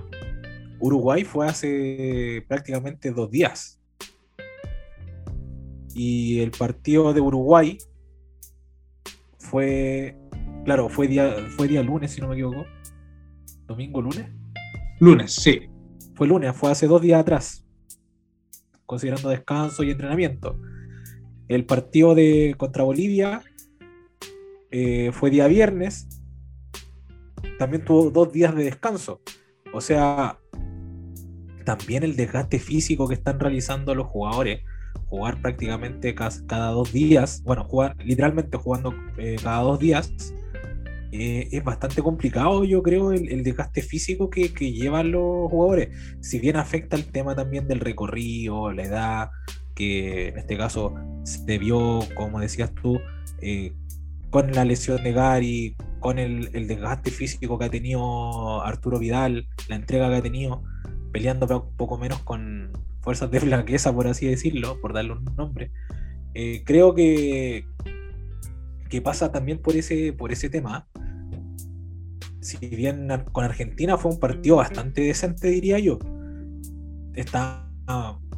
Uruguay 0.80 1.24
fue 1.24 1.48
hace 1.48 2.44
prácticamente 2.48 3.12
dos 3.12 3.32
días. 3.32 3.80
Y 5.96 6.42
el 6.42 6.52
partido 6.52 7.14
de 7.14 7.22
Uruguay 7.22 7.78
fue, 9.40 10.18
claro, 10.66 10.90
fue 10.90 11.08
día, 11.08 11.38
fue 11.56 11.70
día 11.70 11.82
lunes, 11.82 12.12
si 12.12 12.20
no 12.20 12.28
me 12.28 12.34
equivoco. 12.36 12.66
¿Domingo, 13.66 14.02
lunes? 14.02 14.28
Lunes, 15.00 15.34
sí. 15.34 15.70
Fue 16.16 16.28
lunes, 16.28 16.54
fue 16.54 16.70
hace 16.70 16.88
dos 16.88 17.02
días 17.02 17.22
atrás, 17.22 17.66
considerando 18.86 19.30
descanso 19.30 19.84
y 19.84 19.92
entrenamiento. 19.92 20.60
El 21.48 21.66
partido 21.66 22.14
de 22.14 22.56
contra 22.58 22.84
Bolivia 22.84 23.42
eh, 24.72 25.12
fue 25.14 25.30
día 25.30 25.48
viernes, 25.48 26.10
también 27.58 27.86
tuvo 27.86 28.12
dos 28.12 28.34
días 28.34 28.54
de 28.54 28.66
descanso. 28.66 29.22
O 29.74 29.80
sea, 29.80 30.40
también 31.64 32.04
el 32.04 32.18
desgaste 32.18 32.60
físico 32.60 33.08
que 33.08 33.14
están 33.14 33.40
realizando 33.40 33.96
los 33.96 34.08
jugadores 34.08 34.62
jugar 35.16 35.42
prácticamente 35.42 36.14
cada, 36.14 36.68
dos 36.72 36.92
días, 36.92 37.42
bueno, 37.46 37.64
jugar 37.64 37.96
literalmente 38.04 38.58
jugando 38.58 38.94
eh, 39.18 39.38
cada 39.42 39.62
dos 39.62 39.80
días, 39.80 40.12
eh, 41.14 41.48
es 41.54 41.64
bastante 41.64 42.02
complicado, 42.02 42.66
yo 42.66 42.84
creo, 42.84 43.14
el, 43.14 43.42
desgaste 43.44 43.82
físico 43.82 44.30
que, 44.30 44.50
llevan 44.50 45.12
los 45.12 45.50
jugadores. 45.50 45.90
Si 46.20 46.40
bien 46.40 46.58
afecta 46.58 46.98
el 46.98 47.06
tema 47.06 47.34
también 47.34 47.68
del 47.70 47.80
recorrido, 47.80 48.74
la 48.74 48.84
edad, 48.84 49.30
que 49.74 50.30
en 50.30 50.38
este 50.38 50.58
caso 50.58 50.94
se 51.24 51.58
vio, 51.58 52.00
como 52.16 52.42
decías 52.42 52.74
tú, 52.82 53.00
eh, 53.42 53.74
con 54.30 54.52
la 54.52 54.66
lesión 54.66 55.02
de 55.04 55.14
Gary, 55.14 55.76
con 56.02 56.20
el, 56.20 56.50
el, 56.54 56.68
desgaste 56.68 57.10
físico 57.12 57.58
que 57.58 57.66
ha 57.66 57.70
tenido 57.70 58.62
Arturo 58.64 59.00
Vidal, 59.00 59.48
la 59.70 59.78
entrega 59.78 60.10
que 60.10 60.16
ha 60.18 60.22
tenido, 60.22 60.64
peleando 61.14 61.72
poco 61.78 61.98
menos 61.98 62.20
con, 62.24 62.74
fuerzas 63.06 63.30
de 63.30 63.40
flaqueza, 63.40 63.94
por 63.94 64.08
así 64.08 64.26
decirlo, 64.26 64.82
por 64.82 64.92
darle 64.92 65.14
un 65.14 65.24
nombre, 65.38 65.72
eh, 66.34 66.64
creo 66.66 66.96
que, 66.96 67.66
que 68.90 69.02
pasa 69.02 69.32
también 69.32 69.62
por 69.62 69.76
ese, 69.76 70.12
por 70.12 70.32
ese 70.32 70.50
tema. 70.50 70.88
Si 72.42 72.58
bien 72.58 73.08
con 73.32 73.46
Argentina 73.46 73.98
fue 73.98 74.12
un 74.12 74.20
partido 74.20 74.58
bastante 74.58 75.02
decente, 75.02 75.50
diría 75.50 75.78
yo. 75.80 76.00
Está, 77.14 77.70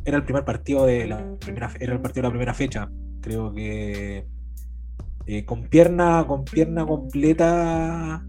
era 0.03 0.17
el 0.17 0.23
primer 0.25 0.43
partido 0.43 0.86
de 0.86 1.08
la 1.08 1.38
primera, 1.39 1.71
era 1.80 1.93
el 1.93 2.01
partido 2.01 2.23
de 2.23 2.27
la 2.27 2.32
primera 2.32 2.53
fecha. 2.53 2.89
Creo 3.21 3.53
que 3.53 4.27
eh, 5.25 5.45
con 5.45 5.63
pierna, 5.63 6.25
con 6.27 6.43
pierna 6.43 6.86
completa 6.86 8.21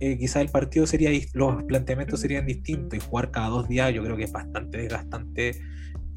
eh, 0.00 0.18
quizás 0.18 0.42
el 0.42 0.48
partido 0.48 0.86
sería, 0.86 1.10
los 1.34 1.62
planteamientos 1.64 2.20
serían 2.20 2.46
distintos 2.46 2.98
y 2.98 3.00
jugar 3.00 3.30
cada 3.30 3.48
dos 3.48 3.68
días 3.68 3.92
yo 3.92 4.02
creo 4.02 4.16
que 4.16 4.24
es 4.24 4.32
bastante 4.32 4.78
desgastante, 4.78 5.60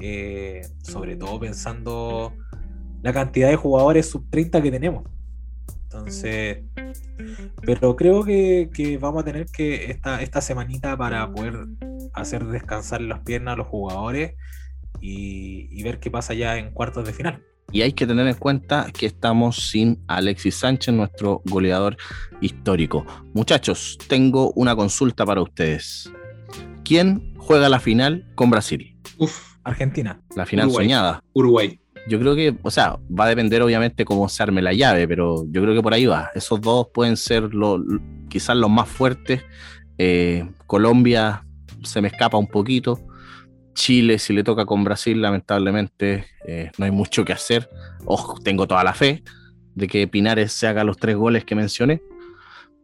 eh, 0.00 0.62
sobre 0.82 1.16
todo 1.16 1.38
pensando 1.40 2.34
la 3.02 3.12
cantidad 3.12 3.48
de 3.48 3.56
jugadores 3.56 4.08
sub 4.08 4.28
30 4.30 4.62
que 4.62 4.70
tenemos. 4.70 5.04
Entonces, 5.84 6.64
pero 7.62 7.96
creo 7.96 8.24
que, 8.24 8.98
vamos 9.00 9.22
a 9.22 9.24
tener 9.24 9.46
que 9.46 9.90
esta, 9.90 10.20
esta 10.20 10.40
semanita 10.40 10.96
para 10.96 11.30
poder 11.30 11.66
hacer 12.12 12.44
descansar 12.46 13.00
las 13.00 13.20
piernas 13.20 13.54
a 13.54 13.56
los 13.56 13.66
jugadores 13.66 14.34
y 15.00 15.82
ver 15.82 16.00
qué 16.00 16.10
pasa 16.10 16.34
ya 16.34 16.56
en 16.58 16.72
cuartos 16.72 17.06
de 17.06 17.12
final. 17.12 17.42
Y 17.72 17.82
hay 17.82 17.92
que 17.92 18.06
tener 18.06 18.26
en 18.26 18.34
cuenta 18.34 18.86
que 18.96 19.06
estamos 19.06 19.70
sin 19.70 19.98
Alexis 20.06 20.54
Sánchez, 20.54 20.94
nuestro 20.94 21.42
goleador 21.46 21.96
histórico. 22.40 23.04
Muchachos, 23.34 23.98
tengo 24.08 24.52
una 24.52 24.76
consulta 24.76 25.26
para 25.26 25.42
ustedes. 25.42 26.10
¿Quién 26.84 27.34
juega 27.36 27.68
la 27.68 27.80
final 27.80 28.24
con 28.36 28.50
Brasil? 28.50 28.96
Uf, 29.18 29.56
Argentina. 29.64 30.20
La 30.36 30.46
final 30.46 30.70
soñada. 30.70 31.22
Uruguay. 31.32 31.80
Yo 32.08 32.20
creo 32.20 32.36
que, 32.36 32.56
o 32.62 32.70
sea, 32.70 33.00
va 33.08 33.24
a 33.24 33.28
depender 33.28 33.62
obviamente 33.62 34.04
cómo 34.04 34.28
se 34.28 34.40
arme 34.42 34.62
la 34.62 34.72
llave, 34.72 35.08
pero 35.08 35.44
yo 35.50 35.60
creo 35.60 35.74
que 35.74 35.82
por 35.82 35.92
ahí 35.92 36.06
va. 36.06 36.30
Esos 36.36 36.60
dos 36.60 36.86
pueden 36.94 37.16
ser 37.16 37.52
lo, 37.52 37.82
quizás 38.28 38.56
los 38.56 38.70
más 38.70 38.88
fuertes. 38.88 39.42
Eh, 39.98 40.48
Colombia 40.68 41.44
se 41.82 42.00
me 42.00 42.08
escapa 42.08 42.38
un 42.38 42.46
poquito. 42.46 43.00
Chile, 43.76 44.18
si 44.18 44.32
le 44.32 44.42
toca 44.42 44.64
con 44.64 44.82
Brasil, 44.82 45.20
lamentablemente 45.20 46.24
eh, 46.46 46.72
no 46.78 46.86
hay 46.86 46.90
mucho 46.90 47.24
que 47.24 47.34
hacer. 47.34 47.68
Ojo, 48.06 48.40
tengo 48.42 48.66
toda 48.66 48.82
la 48.82 48.94
fe 48.94 49.22
de 49.74 49.86
que 49.86 50.08
Pinares 50.08 50.52
se 50.52 50.66
haga 50.66 50.82
los 50.82 50.96
tres 50.96 51.14
goles 51.14 51.44
que 51.44 51.54
mencioné, 51.54 52.02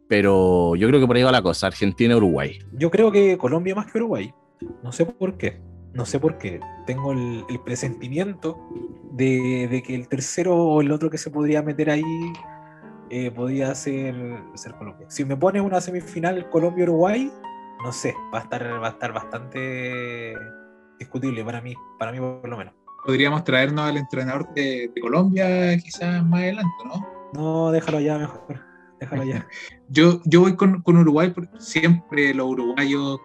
pero 0.07 0.75
yo 0.75 0.87
creo 0.87 1.01
que 1.01 1.07
por 1.07 1.15
ahí 1.15 1.23
va 1.23 1.31
la 1.31 1.41
cosa, 1.41 1.67
Argentina-Uruguay. 1.67 2.59
Yo 2.73 2.91
creo 2.91 3.11
que 3.11 3.37
Colombia 3.37 3.73
más 3.73 3.91
que 3.91 3.97
Uruguay, 3.97 4.31
no 4.83 4.91
sé 4.91 5.05
por 5.05 5.35
qué, 5.35 5.59
no 5.93 6.05
sé 6.05 6.19
por 6.19 6.37
qué. 6.37 6.59
Tengo 6.85 7.11
el, 7.11 7.59
presentimiento 7.65 8.59
de, 9.11 9.83
que 9.85 9.95
el 9.95 10.07
tercero 10.07 10.55
o 10.55 10.81
el 10.81 10.91
otro 10.91 11.09
que 11.09 11.17
se 11.17 11.31
podría 11.31 11.63
meter 11.63 11.89
ahí 11.89 12.03
eh, 13.09 13.31
podría 13.31 13.73
ser, 13.73 14.15
ser 14.53 14.75
Colombia. 14.75 15.07
Si 15.09 15.25
me 15.25 15.35
pones 15.35 15.63
una 15.63 15.81
semifinal 15.81 16.47
Colombia-Uruguay, 16.51 17.31
no 17.83 17.91
sé, 17.91 18.13
va 18.31 18.39
a 18.39 18.41
estar, 18.43 18.63
va 18.81 18.87
a 18.87 18.91
estar 18.91 19.11
bastante 19.11 20.35
discutible 20.99 21.43
para 21.43 21.61
mí, 21.61 21.73
para 21.99 22.11
mí 22.11 22.19
por 22.19 22.47
lo 22.47 22.57
menos. 22.57 22.73
Podríamos 23.05 23.43
traernos 23.43 23.89
al 23.89 23.97
entrenador 23.97 24.53
de, 24.53 24.91
Colombia 25.01 25.77
quizás 25.77 26.23
más 26.23 26.41
adelante, 26.41 26.73
¿no? 26.85 27.05
No, 27.33 27.71
déjalo 27.71 27.99
ya 27.99 28.17
mejor. 28.17 28.61
Déjalo 28.99 29.23
ya. 29.23 29.47
yo, 29.89 30.21
yo 30.25 30.41
voy 30.41 30.55
con, 30.55 30.81
con 30.81 30.97
Uruguay 30.97 31.31
porque 31.31 31.59
siempre 31.59 32.33
los 32.33 32.47
uruguayos 32.47 33.19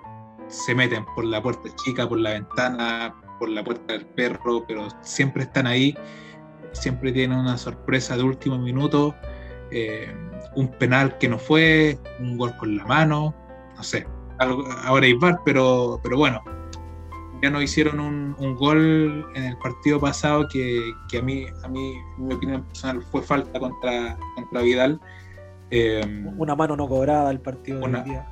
se 0.49 0.75
meten 0.75 1.05
por 1.15 1.25
la 1.25 1.43
puerta 1.43 1.69
chica, 1.77 2.09
por 2.09 2.19
la 2.19 2.31
ventana, 2.31 3.15
por 3.39 3.49
la 3.49 3.63
puerta 3.63 3.93
del 3.93 4.07
perro, 4.07 4.65
pero 4.67 4.89
siempre 5.03 5.45
están 5.45 5.67
ahí, 5.67 5.97
siempre 6.73 7.13
tienen 7.13 7.39
una 7.39 7.57
sorpresa 7.57 8.17
de 8.17 8.23
último 8.23 8.59
minuto, 8.59 9.15
eh, 9.71 10.13
un 10.57 10.69
penal 10.69 11.17
que 11.19 11.29
no 11.29 11.39
fue, 11.39 11.99
un 12.19 12.37
gol 12.37 12.57
con 12.57 12.77
la 12.77 12.85
mano, 12.85 13.35
no 13.77 13.83
sé, 13.83 14.07
ahora 14.39 15.07
hay 15.07 15.15
bar, 15.15 15.41
pero, 15.45 16.01
pero 16.03 16.17
bueno, 16.17 16.43
ya 17.43 17.51
nos 17.51 17.63
hicieron 17.63 18.01
un, 18.01 18.55
gol 18.57 19.27
en 19.35 19.45
el 19.45 19.59
partido 19.59 20.01
pasado 20.01 20.47
que, 20.49 20.93
a 21.17 21.23
mí, 21.23 21.47
a 21.63 21.69
mí, 21.69 21.95
en 22.19 22.27
mi 22.27 22.35
opinión 22.35 22.65
personal, 22.65 23.03
fue 23.11 23.23
falta 23.23 23.59
contra, 23.59 24.19
contra 24.35 24.63
Vidal. 24.63 25.01
Em, 25.71 26.29
una 26.39 26.57
mano 26.57 26.77
no 26.77 26.89
cobrada 26.89 27.31
el 27.31 27.41
partido 27.41 27.81
del 27.81 28.05
día. 28.05 28.27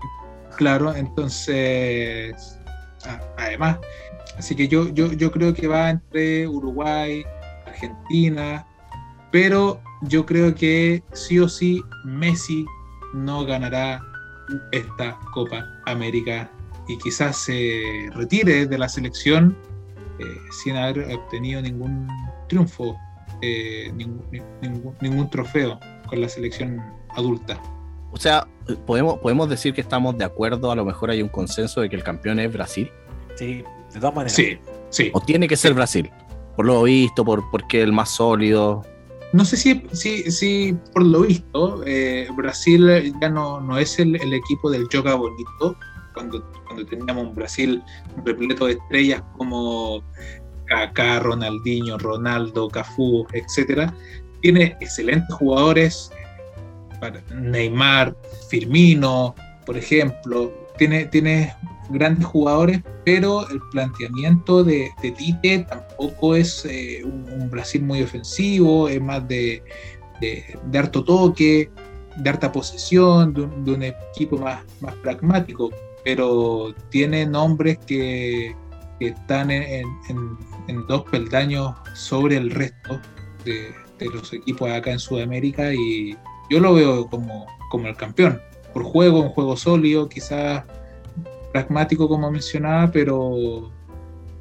Claro, 0.57 0.95
entonces, 0.95 2.59
además, 3.37 3.79
así 4.39 4.57
que 4.57 4.69
yo, 4.69 4.89
yo, 4.89 5.13
yo 5.13 5.31
creo 5.31 5.53
que 5.53 5.69
va 5.69 5.91
entre 5.91 6.49
Uruguay, 6.49 7.25
Argentina, 7.67 8.67
pero 9.31 9.81
yo 10.03 10.25
creo 10.25 10.55
que 10.55 11.03
sí 11.13 11.39
o 11.39 11.49
sí 11.49 11.83
Messi 12.05 12.65
no 13.13 13.45
ganará 13.45 14.01
esta 14.73 15.19
Copa 15.33 15.65
América 15.87 16.51
y 16.89 16.99
quizás 16.99 17.37
se 17.37 18.11
retire 18.15 18.67
de 18.67 18.79
la 18.79 18.89
selección 18.89 19.57
eh, 20.19 20.25
sin 20.63 20.77
haber 20.77 21.15
obtenido 21.15 21.61
ningún 21.61 22.09
triunfo 22.49 22.97
eh, 23.43 23.93
ningún, 23.95 24.23
ningún, 24.63 24.95
ningún 25.01 25.31
trofeo 25.31 25.79
con 26.09 26.21
la 26.21 26.29
selección 26.29 26.81
adulta. 27.11 27.61
O 28.13 28.17
sea, 28.17 28.47
podemos, 28.87 29.19
podemos 29.19 29.49
decir 29.49 29.75
que 29.75 29.83
estamos 29.83 30.17
de 30.17 30.25
acuerdo, 30.25 30.71
a 30.71 30.75
lo 30.75 30.85
mejor 30.85 31.11
hay 31.11 31.21
un 31.21 31.29
consenso 31.29 31.81
de 31.83 31.91
que 31.91 31.97
el 31.97 32.03
campeón 32.03 32.41
es 32.41 32.53
Brasil. 32.53 32.91
Sí, 33.35 33.63
de 33.93 34.01
todas 34.01 34.15
maneras. 34.15 34.33
Sí, 34.33 34.59
sí. 34.89 35.11
O 35.13 35.21
tiene 35.21 35.49
que 35.49 35.57
ser 35.57 35.75
Brasil, 35.75 36.11
por 36.57 36.65
lo 36.65 36.83
visto, 36.85 37.25
por, 37.25 37.51
porque 37.51 37.81
es 37.81 37.85
el 37.85 37.93
más 37.93 38.11
sólido. 38.11 38.85
No 39.33 39.45
sé 39.45 39.57
si, 39.59 39.83
si, 39.93 40.31
si 40.31 40.75
por 40.95 41.05
lo 41.05 41.23
visto, 41.23 41.83
eh, 41.85 42.29
Brasil 42.35 43.13
ya 43.21 43.29
no, 43.29 43.61
no 43.61 43.77
es 43.77 43.99
el, 43.99 44.17
el 44.17 44.33
equipo 44.33 44.71
del 44.71 44.87
Joga 44.91 45.15
Bonito, 45.15 45.77
cuando, 46.17 46.43
teníamos 46.89 47.29
un 47.29 47.35
Brasil 47.35 47.83
repleto 48.25 48.67
de 48.67 48.73
estrellas 48.73 49.23
como 49.37 50.03
Kaká, 50.65 51.21
Ronaldinho, 51.21 51.99
Ronaldo, 51.99 52.69
Cafú, 52.69 53.27
etcétera. 53.33 53.95
Tiene 54.41 54.77
excelentes 54.81 55.35
jugadores, 55.37 56.11
Neymar, 57.35 58.17
Firmino, 58.49 59.35
por 59.67 59.77
ejemplo. 59.77 60.53
Tiene, 60.79 61.55
grandes 61.89 62.25
jugadores, 62.25 62.83
pero 63.05 63.49
el 63.49 63.61
planteamiento 63.71 64.65
de, 64.65 64.91
de 65.03 65.11
Tite 65.13 65.67
tampoco 65.69 66.35
es 66.35 66.65
eh, 66.65 67.03
un, 67.05 67.49
Brasil 67.49 67.81
muy 67.83 68.03
ofensivo, 68.03 68.89
es 68.89 69.01
más 69.01 69.27
de, 69.29 69.63
harto 70.75 71.05
toque, 71.05 71.71
de 72.17 72.31
harta 72.31 72.51
posesión, 72.51 73.33
de 73.35 73.43
un, 73.43 73.65
de 73.65 73.73
un 73.73 73.83
equipo 73.85 74.37
más 74.37 74.95
pragmático, 75.01 75.71
pero 76.07 76.73
tiene 76.89 77.27
nombres 77.27 77.79
que, 77.79 78.55
están 79.01 79.51
en, 79.51 79.85
dos 80.87 81.03
peldaños 81.11 81.75
sobre 81.95 82.37
el 82.37 82.51
resto 82.51 83.01
de, 83.45 83.75
los 84.13 84.33
equipos 84.33 84.71
acá 84.71 84.93
en 84.93 85.01
Sudamérica 85.01 85.75
y 85.75 86.17
yo 86.49 86.61
lo 86.61 86.75
veo 86.75 87.09
como, 87.09 87.47
como 87.71 87.89
el 87.89 87.97
campeón. 87.97 88.41
Por 88.73 88.85
juego, 88.85 89.21
un 89.21 89.31
juego 89.31 89.57
sólido, 89.57 90.09
quizás 90.09 90.63
pragmático 91.53 92.09
como 92.09 92.31
mencionaba, 92.31 92.93
pero, 92.93 93.73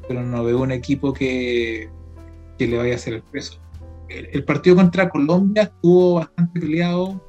pero 0.08 0.22
no 0.22 0.44
veo 0.44 0.62
un 0.62 0.72
equipo 0.72 1.14
que, 1.14 1.90
que 2.60 2.68
le 2.68 2.78
vaya 2.78 2.94
a 2.94 2.96
hacer 2.98 3.16
el 3.16 3.24
peso. 3.24 3.60
El, 4.08 4.44
partido 4.44 4.76
contra 4.76 5.10
Colombia 5.10 5.64
estuvo 5.64 6.16
bastante 6.16 6.60
peleado. 6.60 7.20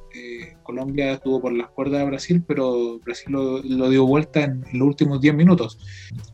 Colombia 0.67 1.13
estuvo 1.13 1.41
por 1.41 1.53
las 1.53 1.69
cuerdas 1.69 2.01
de 2.01 2.05
Brasil, 2.05 2.43
pero 2.45 2.99
Brasil 2.99 3.31
lo, 3.31 3.89
dio 3.89 4.05
vuelta 4.05 4.43
en, 4.43 4.63
los 4.73 4.87
últimos 4.87 5.21
10 5.21 5.33
minutos. 5.33 5.79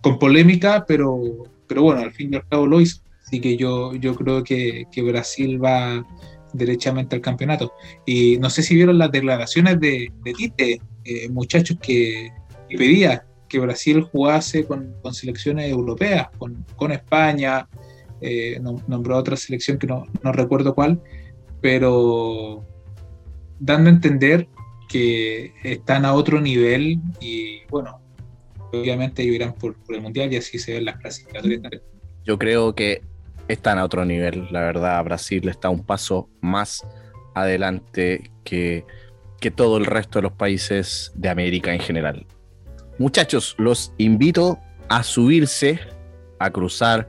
Con 0.01 0.17
polémica, 0.17 0.83
pero, 0.87 1.21
pero 1.67 1.83
bueno, 1.83 2.01
al 2.01 2.11
fin 2.11 2.33
y 2.33 2.35
al 2.35 2.47
cabo 2.49 2.65
lo 2.65 2.81
hizo. 2.81 3.01
Así 3.25 3.39
que 3.39 3.55
yo, 3.55 3.93
yo 3.93 4.15
creo 4.15 4.43
que, 4.43 4.85
que 4.91 5.01
Brasil 5.03 5.63
va 5.63 6.03
derechamente 6.51 7.15
al 7.15 7.21
campeonato. 7.21 7.73
Y 8.05 8.37
no 8.39 8.49
sé 8.49 8.63
si 8.63 8.75
vieron 8.75 8.97
las 8.97 9.11
declaraciones 9.11 9.79
de, 9.79 10.11
de 10.23 10.33
Tite, 10.33 10.81
eh, 11.05 11.29
muchachos 11.29 11.77
que, 11.81 12.31
que, 12.69 12.77
pedía 12.77 13.25
que 13.47 13.59
Brasil 13.59 14.01
jugase 14.01 14.65
con, 14.65 14.95
con 15.03 15.13
selecciones 15.13 15.69
europeas, 15.69 16.29
con, 16.39 16.65
con 16.75 16.91
España, 16.91 17.67
eh, 18.19 18.59
nombró 18.87 19.17
otra 19.17 19.35
selección 19.35 19.77
que 19.77 19.85
no, 19.85 20.05
no, 20.23 20.31
recuerdo 20.31 20.73
cuál, 20.73 21.01
pero 21.61 22.65
dando 23.63 23.89
a 23.89 23.93
entender 23.93 24.47
que 24.89 25.53
están 25.63 26.05
a 26.05 26.13
otro 26.13 26.41
nivel 26.41 26.99
y 27.21 27.61
bueno, 27.69 28.01
obviamente 28.73 29.23
ellos 29.23 29.35
irán 29.35 29.53
por, 29.53 29.75
por 29.75 29.95
el 29.95 30.01
Mundial 30.01 30.31
y 30.33 30.37
así 30.37 30.59
se 30.59 30.73
ven 30.73 30.85
las 30.85 30.97
clasificatorias. 30.97 31.81
Yo 32.25 32.37
creo 32.37 32.75
que 32.75 33.01
están 33.47 33.79
a 33.79 33.85
otro 33.85 34.03
nivel, 34.05 34.47
la 34.51 34.61
verdad. 34.61 35.03
Brasil 35.03 35.47
está 35.47 35.69
un 35.69 35.83
paso 35.85 36.29
más 36.41 36.85
adelante 37.35 38.31
que, 38.43 38.85
que 39.39 39.49
todo 39.49 39.77
el 39.77 39.85
resto 39.85 40.19
de 40.19 40.23
los 40.23 40.33
países 40.33 41.11
de 41.15 41.29
América 41.29 41.73
en 41.73 41.79
general. 41.79 42.25
Muchachos, 42.99 43.55
los 43.57 43.93
invito 43.97 44.59
a 44.89 45.03
subirse, 45.03 45.79
a 46.39 46.51
cruzar 46.51 47.07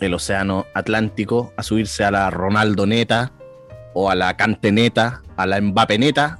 el 0.00 0.14
océano 0.14 0.66
Atlántico, 0.74 1.52
a 1.56 1.62
subirse 1.62 2.02
a 2.02 2.10
la 2.10 2.30
Ronaldoneta 2.30 3.32
o 3.94 4.10
a 4.10 4.14
la 4.14 4.36
Canteneta, 4.36 5.22
a 5.36 5.46
la 5.46 5.60
Mbapeneta 5.60 6.38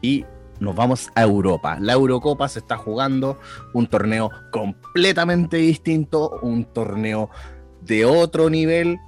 y 0.00 0.24
nos 0.60 0.76
vamos 0.76 1.10
a 1.14 1.22
Europa. 1.22 1.76
La 1.80 1.94
Eurocopa 1.94 2.48
se 2.48 2.60
está 2.60 2.76
jugando, 2.76 3.38
un 3.72 3.86
torneo 3.86 4.30
completamente 4.52 5.56
distinto, 5.56 6.38
un 6.42 6.64
torneo 6.64 7.30
de 7.80 8.04
otro 8.04 8.48
nivel 8.48 8.98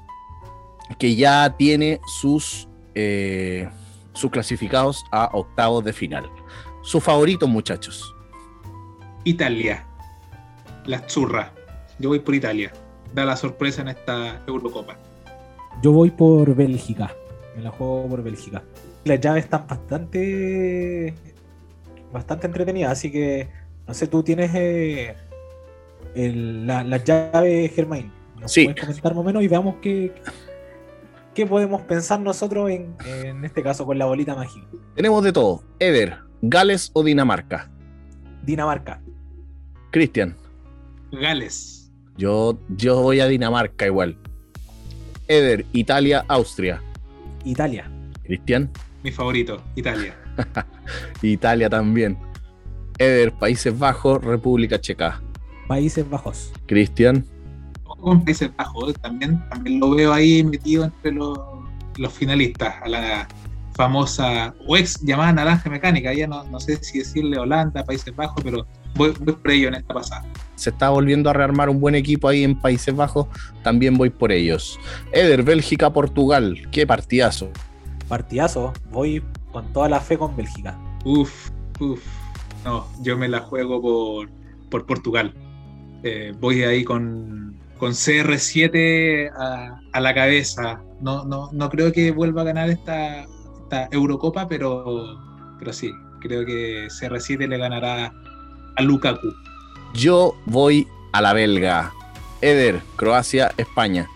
que 0.99 1.15
ya 1.15 1.55
tiene 1.57 2.01
sus, 2.07 2.69
eh, 2.95 3.69
sus 4.13 4.31
clasificados 4.31 5.05
a 5.13 5.31
octavos 5.33 5.85
de 5.85 5.93
final. 5.93 6.29
Sus 6.83 7.03
favoritos, 7.03 7.49
muchachos. 7.49 8.15
Italia, 9.23 9.87
la 10.87 11.09
zurra. 11.09 11.53
Yo 11.99 12.09
voy 12.11 12.19
por 12.19 12.35
Italia. 12.35 12.73
Da 13.15 13.25
la 13.25 13.37
sorpresa 13.37 13.83
en 13.83 13.89
esta 13.89 14.43
Eurocopa. 14.47 14.99
Yo 15.83 15.93
voy 15.93 16.11
por 16.11 16.55
Bélgica. 16.55 17.15
Me 17.57 17.63
la 17.63 17.71
juego 17.71 18.09
por 18.09 18.23
Bélgica. 18.23 18.63
Las 19.05 19.21
llaves 19.21 19.45
están 19.45 19.67
bastante 19.67 21.15
bastante 22.13 22.47
entretenidas, 22.47 22.93
así 22.93 23.11
que 23.11 23.49
no 23.87 23.93
sé, 23.93 24.07
tú 24.07 24.23
tienes 24.23 24.51
eh, 24.55 25.15
el, 26.15 26.67
la, 26.67 26.85
la 26.85 27.03
llave 27.03 27.71
Germain 27.75 28.11
¿Nos 28.41 28.53
sí. 28.53 28.65
puedes 28.65 28.81
comentar 28.81 29.15
más 29.15 29.21
o 29.21 29.25
menos 29.25 29.43
y 29.43 29.49
veamos 29.49 29.77
qué, 29.83 30.13
qué 31.35 31.47
podemos 31.47 31.83
pensar 31.83 32.21
nosotros 32.21 32.71
en, 32.71 32.95
en 33.07 33.45
este 33.45 33.63
caso 33.63 33.85
con 33.85 33.99
la 33.99 34.07
bolita 34.07 34.35
mágica? 34.35 34.67
Tenemos 34.95 35.25
de 35.25 35.33
todo. 35.33 35.65
Eder, 35.79 36.19
Gales 36.41 36.91
o 36.95 37.03
Dinamarca. 37.03 37.71
Dinamarca. 38.45 39.01
Cristian. 39.91 40.37
Gales. 41.11 41.93
Yo, 42.17 42.59
yo 42.69 43.03
voy 43.03 43.21
a 43.21 43.27
Dinamarca 43.27 43.87
igual. 43.87 44.17
Eder, 45.27 45.65
Italia, 45.73 46.25
Austria. 46.29 46.83
Italia. 47.45 47.91
Cristian. 48.23 48.71
Mi 49.03 49.11
favorito, 49.11 49.63
Italia. 49.77 50.17
Italia 51.23 51.69
también. 51.69 52.19
Eder, 52.99 53.33
Países 53.33 53.77
Bajos, 53.79 54.23
República 54.23 54.81
Checa. 54.81 55.21
Países 55.69 56.09
Bajos. 56.09 56.53
Cristian 56.67 57.25
con 58.05 58.25
Países 58.25 58.55
Bajos. 58.57 58.95
También, 59.01 59.43
también 59.49 59.81
lo 59.81 59.91
veo 59.91 60.13
ahí 60.13 60.45
metido 60.45 60.85
entre 60.85 61.13
los, 61.13 61.39
los, 61.97 62.13
finalistas, 62.13 62.75
a 62.83 62.89
la 62.89 63.29
famosa 63.75 64.55
o 64.69 64.77
ex 64.77 65.01
llamada 65.01 65.33
Naranja 65.33 65.69
Mecánica. 65.71 66.13
Ya 66.13 66.27
no, 66.27 66.45
no 66.45 66.61
sé 66.61 66.77
si 66.77 66.99
decirle 66.99 67.39
Holanda, 67.39 67.83
Países 67.85 68.15
Bajos, 68.15 68.43
pero 68.45 68.67
voy, 68.95 69.13
voy, 69.21 69.35
por 69.35 69.51
ello 69.51 69.69
en 69.69 69.75
esta 69.75 69.95
pasada. 69.95 70.25
Se 70.55 70.71
está 70.71 70.91
volviendo 70.91 71.31
a 71.31 71.33
rearmar 71.33 71.69
un 71.69 71.81
buen 71.81 71.95
equipo 71.95 72.29
ahí 72.29 72.45
en 72.45 72.59
Países 72.59 72.95
Bajos, 72.95 73.27
también 73.63 73.97
voy 73.97 74.11
por 74.11 74.33
ellos. 74.33 74.79
Eder, 75.13 75.43
Bélgica, 75.43 75.93
Portugal, 75.93 76.69
qué 76.71 76.87
partidazo. 76.87 77.51
Partidazo, 78.09 78.73
voy 78.91 79.23
con 79.53 79.73
toda 79.73 79.89
la 79.89 80.01
fe 80.01 80.19
con 80.19 80.37
Bélgica. 80.37 80.79
Uf, 81.05 81.51
uf. 81.81 82.03
No, 82.65 82.87
yo 83.03 83.17
me 83.17 83.29
la 83.29 83.41
juego 83.41 83.81
por, 83.81 84.29
por 84.71 84.87
Portugal. 84.87 85.35
Eh, 86.03 86.35
voy 86.41 86.63
ahí 86.63 86.85
con, 86.85 87.57
con 87.79 87.93
CR7 87.93 89.31
a, 89.37 89.81
a, 89.93 90.01
la 90.01 90.15
cabeza. 90.15 90.83
No, 91.01 91.25
no, 91.25 91.51
no 91.53 91.71
creo 91.71 91.93
que 91.93 92.11
vuelva 92.11 92.43
a 92.43 92.45
ganar 92.45 92.71
esta, 92.71 93.25
esta 93.63 93.89
Eurocopa, 93.91 94.49
pero, 94.49 95.19
pero 95.59 95.73
sí, 95.73 95.91
creo 96.21 96.45
que 96.45 96.89
CR7 96.89 97.47
le 97.47 97.59
ganará 97.59 98.13
a 98.77 98.83
Lukaku. 98.83 99.29
Yo 99.95 100.37
voy 100.45 100.87
a 101.13 101.21
la 101.23 101.33
belga. 101.33 101.93
Eder, 102.41 102.83
Croacia, 102.97 103.53
España. 103.57 104.07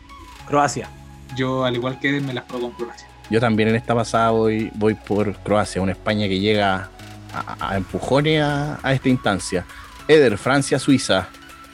Croacia. 0.46 0.90
Yo, 1.36 1.64
al 1.64 1.76
igual 1.76 1.98
que 1.98 2.10
Eder, 2.10 2.22
me 2.22 2.34
las 2.34 2.44
juego 2.44 2.70
con 2.70 2.86
Croacia. 2.86 3.08
Yo 3.30 3.40
también 3.40 3.70
en 3.70 3.76
esta 3.76 3.94
pasada 3.94 4.30
voy, 4.30 4.70
voy 4.74 4.94
por 4.94 5.34
Croacia, 5.38 5.80
una 5.80 5.92
España 5.92 6.28
que 6.28 6.40
llega 6.40 6.90
a, 7.32 7.70
a 7.70 7.76
empujones 7.76 8.42
a, 8.42 8.78
a 8.82 8.92
esta 8.92 9.08
instancia. 9.08 9.64
Eder, 10.06 10.36
Francia, 10.38 10.78
Suiza. 10.78 11.28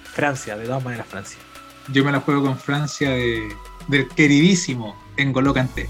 Francia, 0.05 0.57
de 0.57 0.67
todas 0.67 0.85
maneras 0.85 1.07
Francia 1.07 1.39
yo 1.93 2.05
me 2.05 2.13
la 2.13 2.21
juego 2.21 2.43
con 2.43 2.59
Francia 2.59 3.11
de, 3.11 3.55
del 3.89 4.09
queridísimo 4.09 4.97
N'Golo 5.17 5.53
Kanté. 5.53 5.89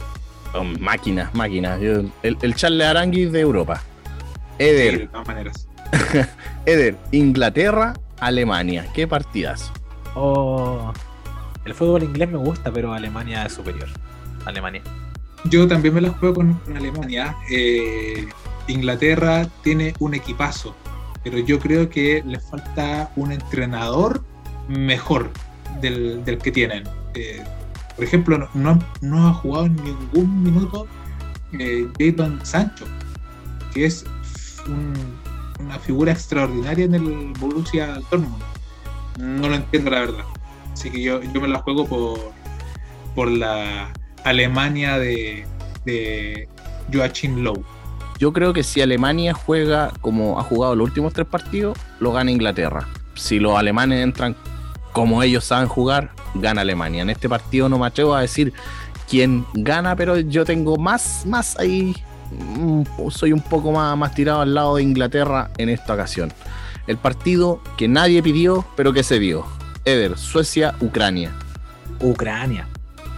Oh, 0.55 0.65
máquinas, 0.65 1.35
máquinas. 1.35 1.81
El, 1.81 2.13
el 2.23 2.55
Charles 2.55 2.87
Aranguis 2.87 3.33
de 3.33 3.41
Europa. 3.41 3.83
Eder. 4.59 4.93
Sí, 4.93 4.99
de 5.01 5.07
todas 5.09 5.27
maneras. 5.27 5.69
Eder, 6.67 6.97
Inglaterra, 7.13 7.95
Alemania. 8.27 8.87
Qué 8.95 9.07
partidas. 9.07 9.73
Oh, 10.15 10.93
el 11.65 11.75
fútbol 11.75 12.03
inglés 12.03 12.31
me 12.31 12.39
gusta, 12.39 12.73
pero 12.73 12.93
Alemania 12.93 13.45
es 13.45 13.53
superior. 13.53 13.89
Alemania. 14.45 14.83
Yo 15.45 15.69
también 15.69 15.95
me 15.95 16.01
la 16.01 16.11
juego 16.11 16.35
con, 16.35 16.55
con 16.55 16.77
Alemania. 16.77 17.37
Eh, 17.51 18.27
Inglaterra 18.69 19.47
tiene 19.63 19.95
un 19.99 20.15
equipazo, 20.15 20.75
pero 21.23 21.39
yo 21.39 21.59
creo 21.59 21.91
que 21.91 22.23
le 22.25 22.41
falta 22.41 23.11
un 23.17 23.33
entrenador 23.33 24.23
mejor 24.69 25.31
del, 25.81 26.25
del 26.25 26.39
que 26.39 26.51
tienen. 26.51 26.85
Eh, 27.15 27.43
por 27.95 28.05
ejemplo, 28.05 28.49
no, 28.55 28.79
no, 29.01 29.29
ha 29.29 29.35
jugado 29.35 29.67
en 29.67 29.77
ningún 29.77 30.43
minuto 30.43 30.87
eh, 31.53 31.89
Jadon 31.99 32.45
Sancho, 32.45 32.87
que 33.73 33.87
es 33.87 34.05
una 35.61 35.79
figura 35.79 36.13
extraordinaria 36.13 36.85
en 36.85 36.95
el 36.95 37.33
Borussia 37.39 38.01
Dortmund. 38.11 38.43
No 39.19 39.49
lo 39.49 39.55
entiendo 39.55 39.91
la 39.91 40.01
verdad. 40.01 40.25
Así 40.73 40.91
que 40.91 41.03
yo, 41.03 41.23
yo 41.23 41.41
me 41.41 41.49
la 41.49 41.61
juego 41.61 41.87
por, 41.87 42.33
por 43.15 43.31
la 43.31 43.93
Alemania 44.25 44.99
de, 44.99 45.47
Joachim 46.93 47.43
Lowe. 47.43 47.65
Yo 48.19 48.33
creo 48.33 48.53
que 48.53 48.63
si 48.63 48.81
Alemania 48.81 49.35
juega 49.35 49.93
como 50.01 50.39
ha 50.39 50.43
jugado 50.43 50.75
los 50.75 50.89
últimos 50.89 51.13
tres 51.13 51.27
partidos, 51.27 51.79
lo 52.01 52.13
gana 52.13 52.31
Inglaterra. 52.31 52.89
Si 53.15 53.39
los 53.39 53.57
alemanes 53.57 54.03
entran 54.03 54.37
como 54.93 55.23
ellos 55.23 55.45
saben 55.45 55.69
jugar, 55.69 56.11
gana 56.35 56.63
Alemania. 56.63 57.03
En 57.03 57.11
este 57.11 57.29
partido 57.29 57.69
no 57.69 57.79
me 57.79 57.87
atrevo 57.87 58.15
a 58.15 58.21
decir 58.21 58.53
quién 59.09 59.45
gana, 59.55 59.97
pero 59.97 60.19
yo 60.19 60.45
tengo 60.45 60.77
más, 60.77 61.25
más 61.27 61.59
ahí. 61.59 61.95
Mm, 62.39 62.83
soy 63.11 63.33
un 63.33 63.41
poco 63.41 63.73
más, 63.73 63.97
más 63.97 64.15
tirado 64.15 64.41
al 64.41 64.55
lado 64.55 64.77
de 64.77 64.83
Inglaterra 64.83 65.51
en 65.59 65.69
esta 65.69 65.95
ocasión. 65.95 66.33
El 66.87 66.97
partido 66.99 67.61
que 67.77 67.89
nadie 67.89 68.23
pidió, 68.23 68.65
pero 68.77 68.93
que 68.93 69.03
se 69.03 69.19
dio. 69.19 69.47
Eder, 69.85 70.19
Suecia, 70.19 70.75
Ucrania. 70.81 71.33
Ucrania. 72.01 72.69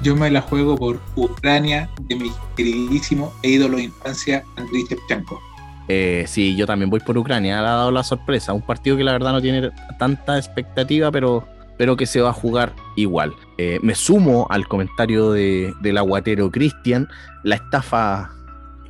Yo 0.03 0.15
me 0.15 0.31
la 0.31 0.41
juego 0.41 0.77
por 0.77 1.01
Ucrania 1.17 1.89
de 2.03 2.17
mi 2.17 2.31
queridísimo 2.57 3.33
e 3.43 3.51
ídolo 3.51 3.79
de 3.79 3.85
infancia, 3.85 4.45
Andriy 4.57 4.85
Shevchenko. 4.89 5.41
Eh, 5.89 6.25
sí, 6.27 6.57
yo 6.57 6.67
también 6.67 6.91
voy 6.91 7.01
por 7.01 7.17
Ucrania. 7.17 7.59
Ha 7.59 7.63
dado 7.63 7.91
la 7.91 8.03
sorpresa. 8.03 8.53
Un 8.53 8.63
partido 8.63 8.97
que 8.97 9.05
la 9.05 9.13
verdad 9.13 9.33
no 9.33 9.41
tiene 9.41 9.71
tanta 9.99 10.37
expectativa, 10.37 11.11
pero, 11.11 11.47
pero 11.79 11.97
que 11.97 12.07
se 12.07 12.21
va 12.21 12.31
a 12.31 12.33
jugar 12.33 12.75
igual. 12.97 13.33
Eh, 13.59 13.79
me 13.83 13.95
sumo 13.95 14.47
al 14.51 14.69
comentario 14.69 15.33
de, 15.33 15.73
del 15.81 15.99
aguatero 15.99 16.51
Cristian. 16.51 17.09
La 17.43 17.57
estafa 17.57 18.36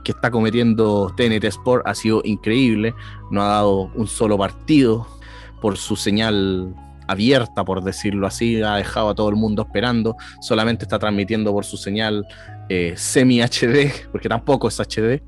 que 0.07 0.13
está 0.13 0.31
cometiendo 0.31 1.13
TNT 1.17 1.43
Sport 1.47 1.85
ha 1.85 1.93
sido 1.93 2.21
increíble. 2.23 2.95
No 3.33 3.43
ha 3.43 3.49
dado 3.49 3.91
un 3.97 4.07
solo 4.07 4.39
partido 4.39 5.05
por 5.61 5.77
su 5.77 5.97
señal 5.97 6.73
abierta, 7.09 7.65
por 7.65 7.83
decirlo 7.83 8.29
así, 8.29 8.63
ha 8.63 8.77
dejado 8.77 9.09
a 9.09 9.15
todo 9.17 9.29
el 9.31 9.35
mundo 9.35 9.63
esperando, 9.63 10.15
solamente 10.41 10.85
está 10.85 11.01
transmitiendo 11.01 11.53
por 11.53 11.65
su 11.65 11.77
señal 11.77 12.25
eh, 12.69 12.95
semi 12.97 13.41
HD, 13.41 13.91
porque 14.13 14.29
tampoco 14.29 14.69
es 14.69 14.79
HD. 14.79 15.21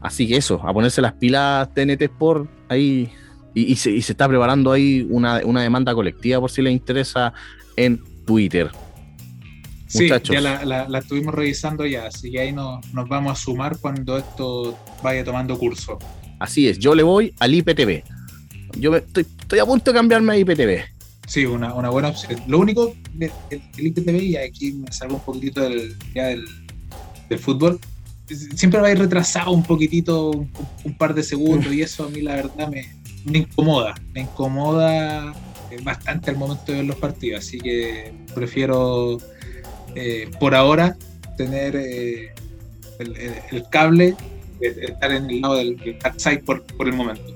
Así 0.00 0.26
que 0.26 0.36
eso, 0.36 0.60
a 0.66 0.72
ponerse 0.72 1.00
las 1.00 1.12
pilas 1.12 1.72
TNT 1.72 2.02
Sport 2.02 2.50
ahí 2.68 3.12
y, 3.54 3.76
se, 3.76 3.96
está 3.96 4.26
preparando 4.26 4.72
ahí 4.72 5.06
una, 5.10 5.38
demanda 5.38 5.94
colectiva 5.94 6.40
por 6.40 6.50
si 6.50 6.60
les 6.60 6.72
interesa 6.72 7.32
en 7.76 8.02
Twitter. 8.26 8.68
Sí, 9.88 10.08
ya 10.08 10.40
la, 10.40 10.98
estuvimos 10.98 11.34
revisando 11.34 11.86
ya, 11.86 12.06
así 12.06 12.30
que 12.30 12.40
ahí 12.40 12.52
nos, 12.52 12.84
vamos 12.92 13.32
a 13.32 13.34
sumar 13.42 13.78
cuando 13.78 14.18
esto 14.18 14.78
vaya 15.02 15.24
tomando 15.24 15.58
curso. 15.58 15.98
Así 16.38 16.68
es, 16.68 16.78
yo 16.78 16.94
le 16.94 17.02
voy 17.02 17.34
al 17.40 17.54
IPTV. 17.54 18.02
Yo 18.78 18.94
estoy, 18.94 19.26
estoy 19.40 19.58
a 19.58 19.64
punto 19.64 19.90
de 19.90 19.96
cambiarme 19.96 20.34
a 20.34 20.36
IPTV. 20.36 20.98
Sí, 21.26 21.44
una, 21.46 21.72
buena 21.90 22.08
opción. 22.08 22.40
Lo 22.46 22.58
único 22.58 22.94
del 23.14 23.32
IPTV, 23.76 24.22
y 24.22 24.36
aquí 24.36 24.72
me 24.72 24.92
salgo 24.92 25.16
un 25.16 25.22
poquitito 25.22 25.62
del, 25.62 25.94
del, 26.14 27.38
fútbol, 27.38 27.78
siempre 28.54 28.80
va 28.80 28.88
a 28.88 28.92
ir 28.92 28.98
retrasado 28.98 29.52
un 29.52 29.62
poquitito, 29.62 30.30
un, 30.30 30.96
par 30.98 31.14
de 31.14 31.22
segundos, 31.22 31.72
y 31.72 31.82
eso 31.82 32.04
a 32.04 32.08
mí 32.08 32.20
la 32.22 32.36
verdad 32.36 32.70
me, 32.70 33.38
incomoda, 33.38 33.94
me 34.14 34.22
incomoda 34.22 35.34
eh, 35.70 35.76
bastante 35.82 36.30
al 36.30 36.36
momento 36.36 36.72
de 36.72 36.78
ver 36.78 36.86
los 36.86 36.96
partidos, 36.96 37.44
así 37.44 37.58
que 37.58 38.12
prefiero 38.34 39.18
eh, 39.94 40.30
por 40.38 40.54
ahora 40.54 40.96
tener 41.36 41.76
eh, 41.76 42.32
el, 42.98 43.64
cable, 43.70 44.14
estar 44.60 45.12
en 45.12 45.30
el 45.30 45.40
lado 45.40 45.56
del, 45.56 45.76
del 45.76 46.40
por, 46.40 46.62
por 46.62 46.88
el 46.88 46.94
momento. 46.94 47.34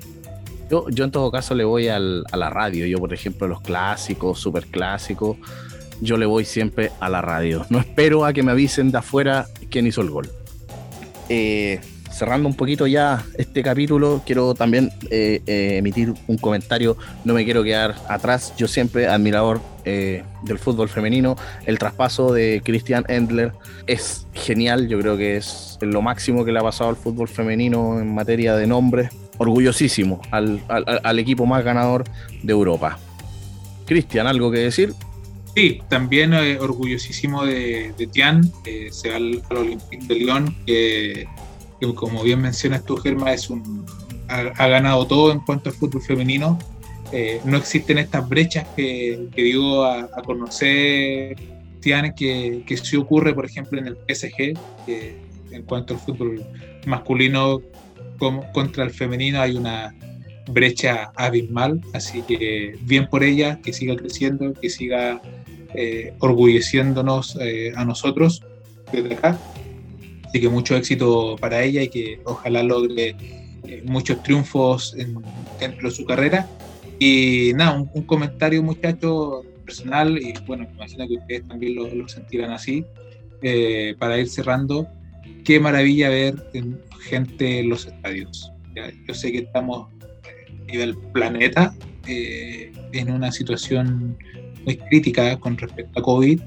Yo, 0.71 1.05
en 1.05 1.11
todo 1.11 1.31
caso 1.31 1.55
le 1.55 1.65
voy 1.65 1.89
a 1.89 1.99
la 1.99 2.51
radio. 2.51 2.87
Yo, 2.87 2.99
por 2.99 3.13
ejemplo, 3.13 3.47
los 3.47 3.61
clásicos, 3.61 4.39
super 4.39 4.67
clásicos, 4.67 5.37
yo 6.01 6.17
le 6.17 6.25
voy 6.25 6.45
siempre 6.45 6.91
a 6.99 7.11
la 7.11 7.21
radio. 7.21 7.67
No 7.69 7.79
espero 7.79 8.25
a 8.25 8.33
que 8.33 8.43
me 8.43 8.53
avisen 8.53 8.91
de 8.91 8.99
afuera 8.99 9.47
quién 9.71 9.87
hizo 9.87 10.01
el 10.01 10.09
gol. 10.09 10.31
Eh, 11.29 11.79
cerrando 12.11 12.49
un 12.49 12.57
poquito 12.57 12.87
ya 12.87 13.23
este 13.37 13.63
capítulo, 13.63 14.23
quiero 14.25 14.55
también 14.55 14.91
emitir 15.11 16.15
un 16.27 16.39
comentario. 16.39 16.97
No 17.25 17.35
me 17.35 17.45
quiero 17.45 17.63
quedar 17.63 17.95
atrás. 18.09 18.55
Yo 18.57 18.67
siempre 18.67 19.07
admirador 19.07 19.61
del 19.85 20.59
fútbol 20.59 20.89
femenino. 20.89 21.37
El 21.67 21.79
traspaso 21.79 22.33
de 22.33 22.63
Christian 22.65 23.05
Endler 23.09 23.53
es 23.87 24.27
genial. 24.33 24.89
Yo 24.89 24.99
creo 24.99 25.17
que 25.17 25.37
es 25.37 25.79
lo 25.81 26.03
máximo 26.03 26.45
que 26.45 26.53
le 26.53 26.59
ha 26.59 26.63
pasado 26.63 26.91
al 26.91 26.97
fútbol 26.97 27.29
femenino 27.29 28.01
en 28.01 28.15
materia 28.15 28.55
de 28.57 28.67
nombres 28.67 29.11
orgullosísimo 29.39 30.21
al, 30.31 31.19
equipo 31.19 31.47
más 31.47 31.65
ganador 31.65 32.05
de 32.43 32.53
Europa. 32.53 32.99
Cristian, 33.87 34.27
¿algo 34.27 34.51
que 34.51 34.59
decir? 34.59 34.95
Sí, 35.55 35.81
también 35.89 36.33
eh, 36.33 36.59
orgullosísimo 36.59 37.45
de, 37.45 38.09
Tian, 38.13 38.51
se 38.91 39.11
va 39.11 39.17
al, 39.17 39.43
Olympique 39.51 40.07
de 40.07 40.15
Lyon, 40.15 40.57
que, 40.65 41.27
como 41.95 42.23
bien 42.23 42.41
mencionas 42.41 42.85
tú, 42.85 42.97
Germa, 42.97 43.33
es 43.33 43.51
un, 43.51 43.85
ha, 44.29 44.67
ganado 44.67 45.07
todo 45.07 45.33
en 45.33 45.41
cuanto 45.41 45.69
al 45.69 45.75
fútbol 45.75 46.03
femenino. 46.03 46.59
Eh, 47.13 47.41
no 47.45 47.59
existen 47.59 47.99
estas 47.99 48.27
brechas 48.27 48.67
que, 48.75 49.29
que 49.35 49.53
a, 49.85 50.23
conocer 50.25 51.37
Tian, 51.81 52.15
que, 52.15 52.65
sí 52.83 52.97
ocurre, 52.97 53.35
por 53.35 53.45
ejemplo, 53.45 53.79
en 53.79 53.87
el 53.87 53.97
PSG, 54.09 54.55
en 55.51 55.63
cuanto 55.65 55.95
al 55.95 56.01
fútbol 56.01 56.43
masculino 56.87 57.61
contra 58.53 58.85
el 58.85 58.91
femenino 58.91 59.41
hay 59.41 59.57
una 59.57 59.95
brecha 60.49 61.13
abismal, 61.17 61.81
así 61.93 62.23
que 62.23 62.77
bien 62.83 63.09
por 63.09 63.23
ella, 63.23 63.61
que 63.63 63.73
siga 63.73 63.97
creciendo, 63.97 64.55
que 64.55 64.71
siga 64.71 65.21
eh, 65.75 66.15
orgulleciéndonos 66.19 67.37
eh, 67.41 67.73
a 67.77 67.85
nosotros 67.85 68.43
desde 68.93 69.15
acá. 69.15 69.39
Así 70.27 70.41
que 70.41 70.49
mucho 70.49 70.77
éxito 70.77 71.37
para 71.39 71.63
ella 71.63 71.83
y 71.83 71.89
que 71.89 72.21
ojalá 72.25 72.63
logre 72.63 73.17
muchos 73.85 74.23
triunfos 74.23 74.95
en, 74.97 75.17
dentro 75.61 75.91
de 75.91 75.95
su 75.95 76.05
carrera. 76.05 76.49
Y 77.05 77.53
nada, 77.55 77.81
un, 77.81 78.03
comentario 78.05 78.63
muchacho 78.63 79.43
personal, 79.65 80.17
y 80.23 80.35
bueno, 80.47 80.69
me 80.69 80.75
imagino 80.75 81.09
que 81.09 81.15
ustedes 81.15 81.49
también 81.49 81.75
lo, 81.75 81.93
lo 81.93 82.07
sentirán 82.07 82.53
así, 82.53 82.87
para 83.99 84.21
ir 84.21 84.29
cerrando. 84.29 84.87
Qué 85.45 85.59
maravilla 85.59 86.11
ver 86.11 86.37
gente 87.01 87.59
en 87.59 87.71
los 87.71 87.87
estadios. 87.87 88.53
Yo 89.09 89.15
sé 89.15 89.33
que 89.33 89.39
estamos 89.39 89.89
a 90.23 90.71
nivel 90.71 90.97
planeta 91.13 91.75
eh, 92.07 92.71
en 92.93 93.11
una 93.11 93.33
situación 93.33 94.17
muy 94.65 94.77
crítica 94.77 95.37
con 95.41 95.59
respecto 95.59 95.99
a 95.99 96.03
COVID. 96.05 96.41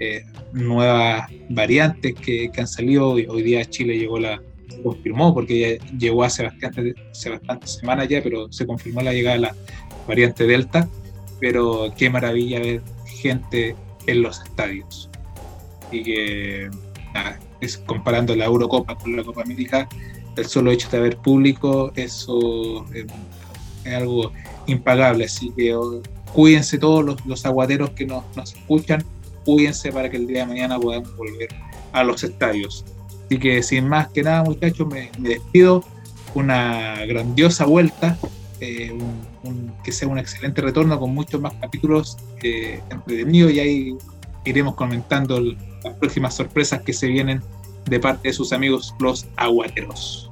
Eh, 0.00 0.24
nuevas 0.52 1.30
variantes 1.50 2.16
que, 2.16 2.50
han 2.58 2.66
salido. 2.66 3.10
Hoy 3.10 3.42
día 3.44 3.64
Chile 3.64 3.96
llegó 3.96 4.18
la, 4.18 4.42
confirmó 4.82 5.32
porque 5.32 5.78
ya 5.78 5.96
llegó 5.96 6.24
hace 6.24 6.42
bastante, 6.42 6.94
hace 7.12 7.30
bastantes 7.30 7.78
semanas 7.78 8.08
ya, 8.08 8.20
pero 8.20 8.50
se 8.50 8.66
confirmó 8.66 9.02
la 9.02 9.12
llegada 9.12 9.36
de 9.36 9.42
la 9.42 9.54
variante 10.10 10.46
Delta. 10.46 10.88
Pero 11.40 11.92
qué 11.96 12.10
maravilla 12.10 12.60
ver 12.60 12.82
gente 13.06 13.74
en 14.06 14.22
los 14.22 14.42
estadios. 14.42 15.08
Y 15.90 16.02
que 16.02 16.70
es 17.60 17.78
comparando 17.78 18.34
la 18.36 18.46
Eurocopa 18.46 18.96
con 18.96 19.16
la 19.16 19.24
Copa 19.24 19.42
América, 19.42 19.88
el 20.36 20.46
solo 20.46 20.70
hecho 20.70 20.88
de 20.90 20.98
haber 20.98 21.16
público, 21.18 21.92
eso 21.96 22.86
es, 22.94 23.06
algo 23.92 24.32
impagable. 24.66 25.24
Así 25.24 25.52
que 25.56 25.74
oh, 25.74 26.02
cuídense 26.32 26.78
todos 26.78 27.16
los, 27.24 27.46
aguateros 27.46 27.90
que 27.90 28.06
nos, 28.06 28.24
escuchan, 28.44 29.04
cuídense 29.44 29.92
para 29.92 30.10
que 30.10 30.16
el 30.16 30.26
día 30.26 30.40
de 30.40 30.46
mañana 30.46 30.78
podamos 30.78 31.16
volver 31.16 31.48
a 31.92 32.04
los 32.04 32.22
estadios. 32.22 32.84
Así 33.26 33.38
que 33.38 33.62
sin 33.62 33.88
más 33.88 34.08
que 34.08 34.22
nada, 34.22 34.42
muchachos, 34.44 34.86
me, 34.86 35.10
despido. 35.18 35.84
Una 36.32 37.04
grandiosa 37.06 37.64
vuelta, 37.64 38.16
eh, 38.60 38.96
que 39.82 39.92
sea 39.92 40.08
un 40.08 40.18
excelente 40.18 40.60
retorno 40.60 40.98
con 40.98 41.14
muchos 41.14 41.40
más 41.40 41.54
capítulos 41.54 42.16
eh, 42.42 42.80
entretenidos 42.90 43.52
y 43.52 43.60
ahí 43.60 43.94
iremos 44.44 44.74
comentando 44.74 45.40
las 45.40 45.94
próximas 45.98 46.34
sorpresas 46.34 46.82
que 46.82 46.92
se 46.92 47.06
vienen 47.06 47.42
de 47.86 48.00
parte 48.00 48.28
de 48.28 48.32
sus 48.32 48.52
amigos 48.52 48.94
los 48.98 49.26
aguateros. 49.36 50.30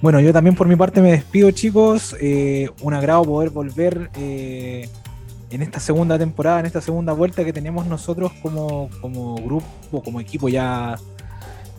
Bueno, 0.00 0.20
yo 0.20 0.32
también 0.32 0.54
por 0.54 0.68
mi 0.68 0.76
parte 0.76 1.00
me 1.00 1.10
despido 1.10 1.50
chicos, 1.50 2.14
eh, 2.20 2.70
un 2.82 2.94
agrado 2.94 3.24
poder 3.24 3.50
volver 3.50 4.10
eh, 4.14 4.88
en 5.50 5.62
esta 5.62 5.80
segunda 5.80 6.16
temporada, 6.18 6.60
en 6.60 6.66
esta 6.66 6.80
segunda 6.80 7.12
vuelta 7.12 7.44
que 7.44 7.52
tenemos 7.52 7.86
nosotros 7.86 8.32
como, 8.40 8.90
como 9.00 9.34
grupo, 9.36 10.02
como 10.04 10.20
equipo 10.20 10.48
ya 10.48 10.96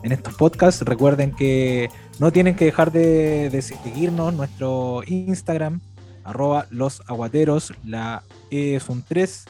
en 0.03 0.11
estos 0.11 0.33
podcasts. 0.33 0.81
Recuerden 0.81 1.31
que 1.31 1.89
no 2.19 2.31
tienen 2.31 2.55
que 2.55 2.65
dejar 2.65 2.91
de, 2.91 3.61
seguirnos 3.61 4.33
nuestro 4.33 5.01
Instagram, 5.07 5.79
arroba 6.23 6.67
los 6.69 7.01
aguateros, 7.07 7.73
la 7.85 8.23
E 8.51 8.75
es 8.75 8.89
un 8.89 9.03
3. 9.03 9.45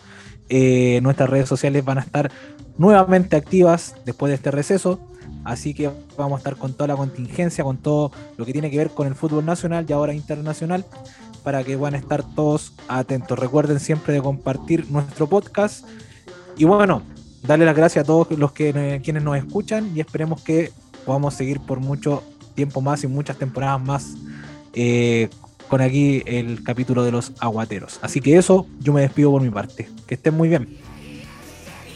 Eh, 0.52 1.00
nuestras 1.02 1.30
redes 1.30 1.50
sociales 1.50 1.84
van 1.84 1.98
a 1.98 2.02
estar 2.02 2.32
nuevamente 2.78 3.36
activas 3.36 3.96
después 4.06 4.30
de 4.30 4.36
este 4.36 4.52
receso. 4.52 5.00
Así 5.44 5.74
que 5.74 5.90
vamos 6.16 6.38
a 6.38 6.40
estar 6.40 6.58
con 6.58 6.74
toda 6.74 6.88
la 6.88 6.96
contingencia, 6.96 7.64
con 7.64 7.78
todo 7.78 8.12
lo 8.38 8.46
que 8.46 8.54
tiene 8.54 8.70
que 8.70 8.78
ver 8.78 8.90
con 8.92 9.08
el 9.08 9.16
fútbol 9.16 9.46
nacional 9.46 9.86
y 9.88 9.94
ahora 9.94 10.14
internacional, 10.14 10.86
para 11.44 11.64
que 11.64 11.76
puedan 11.76 11.96
estar 11.96 12.24
todos 12.36 12.74
atentos. 12.88 13.40
Recuerden 13.40 13.80
siempre 13.80 14.14
de 14.14 14.22
compartir 14.22 14.92
nuestro 14.92 15.28
podcast. 15.28 15.86
Y 16.56 16.66
bueno, 16.66 17.02
darle 17.42 17.66
las 17.66 17.76
gracias 17.76 18.04
a 18.04 18.06
todos 18.06 18.30
los 18.38 18.52
que 18.52 19.02
quienes 19.04 19.24
nos 19.24 19.38
escuchan 19.38 19.92
y 19.96 20.02
esperemos 20.02 20.44
que 20.44 20.72
podamos 21.06 21.34
seguir 21.34 21.60
por 21.62 21.80
mucho 21.80 22.22
tiempo 22.60 22.82
más 22.82 23.05
y 23.05 23.07
muchas 23.07 23.38
temporadas 23.38 23.82
más 23.82 24.16
eh, 24.74 25.30
con 25.70 25.80
aquí 25.80 26.22
el 26.26 26.62
capítulo 26.62 27.05
de 27.05 27.12
los 27.12 27.32
aguateros. 27.39 27.99
Así 28.01 28.20
que 28.20 28.36
eso, 28.38 28.68
yo 28.82 28.91
me 28.91 28.99
despido 28.99 29.32
por 29.32 29.41
mi 29.41 29.49
parte. 29.49 29.88
Que 30.05 30.16
estén 30.16 30.34
muy 30.36 30.49
bien. 30.49 30.68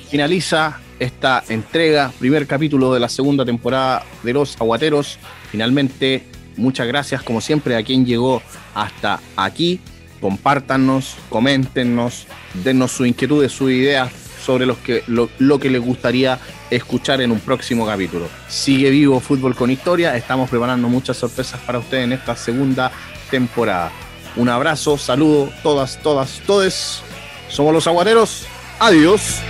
Finaliza 0.09 0.79
esta 0.99 1.43
entrega, 1.49 2.13
primer 2.17 2.47
capítulo 2.47 2.93
de 2.93 3.01
la 3.01 3.09
segunda 3.09 3.43
temporada 3.43 4.03
de 4.23 4.31
los 4.31 4.55
aguateros. 4.61 5.19
Finalmente, 5.51 6.23
muchas 6.55 6.87
gracias 6.87 7.23
como 7.23 7.41
siempre 7.41 7.75
a 7.75 7.83
quien 7.83 8.05
llegó 8.05 8.41
hasta 8.73 9.19
aquí. 9.35 9.81
Compártanos, 10.21 11.17
coméntenos, 11.27 12.27
dennos 12.63 12.91
sus 12.91 13.07
inquietudes, 13.07 13.51
sus 13.51 13.69
ideas 13.69 14.22
sobre 14.43 14.65
los 14.65 14.77
que, 14.77 15.03
lo, 15.07 15.29
lo 15.39 15.59
que 15.59 15.69
les 15.69 15.81
gustaría 15.81 16.39
escuchar 16.69 17.21
en 17.21 17.31
un 17.31 17.39
próximo 17.39 17.85
capítulo. 17.85 18.27
Sigue 18.47 18.89
vivo 18.89 19.19
Fútbol 19.19 19.55
con 19.55 19.71
Historia, 19.71 20.15
estamos 20.15 20.49
preparando 20.49 20.89
muchas 20.89 21.17
sorpresas 21.17 21.59
para 21.61 21.79
ustedes 21.79 22.03
en 22.03 22.13
esta 22.13 22.35
segunda 22.35 22.91
temporada. 23.31 23.91
Un 24.35 24.49
abrazo, 24.49 24.97
saludo, 24.97 25.51
todas, 25.61 26.01
todas, 26.01 26.41
todes. 26.45 27.01
Somos 27.49 27.73
los 27.73 27.85
aguateros. 27.87 28.47
Adiós. 28.79 29.41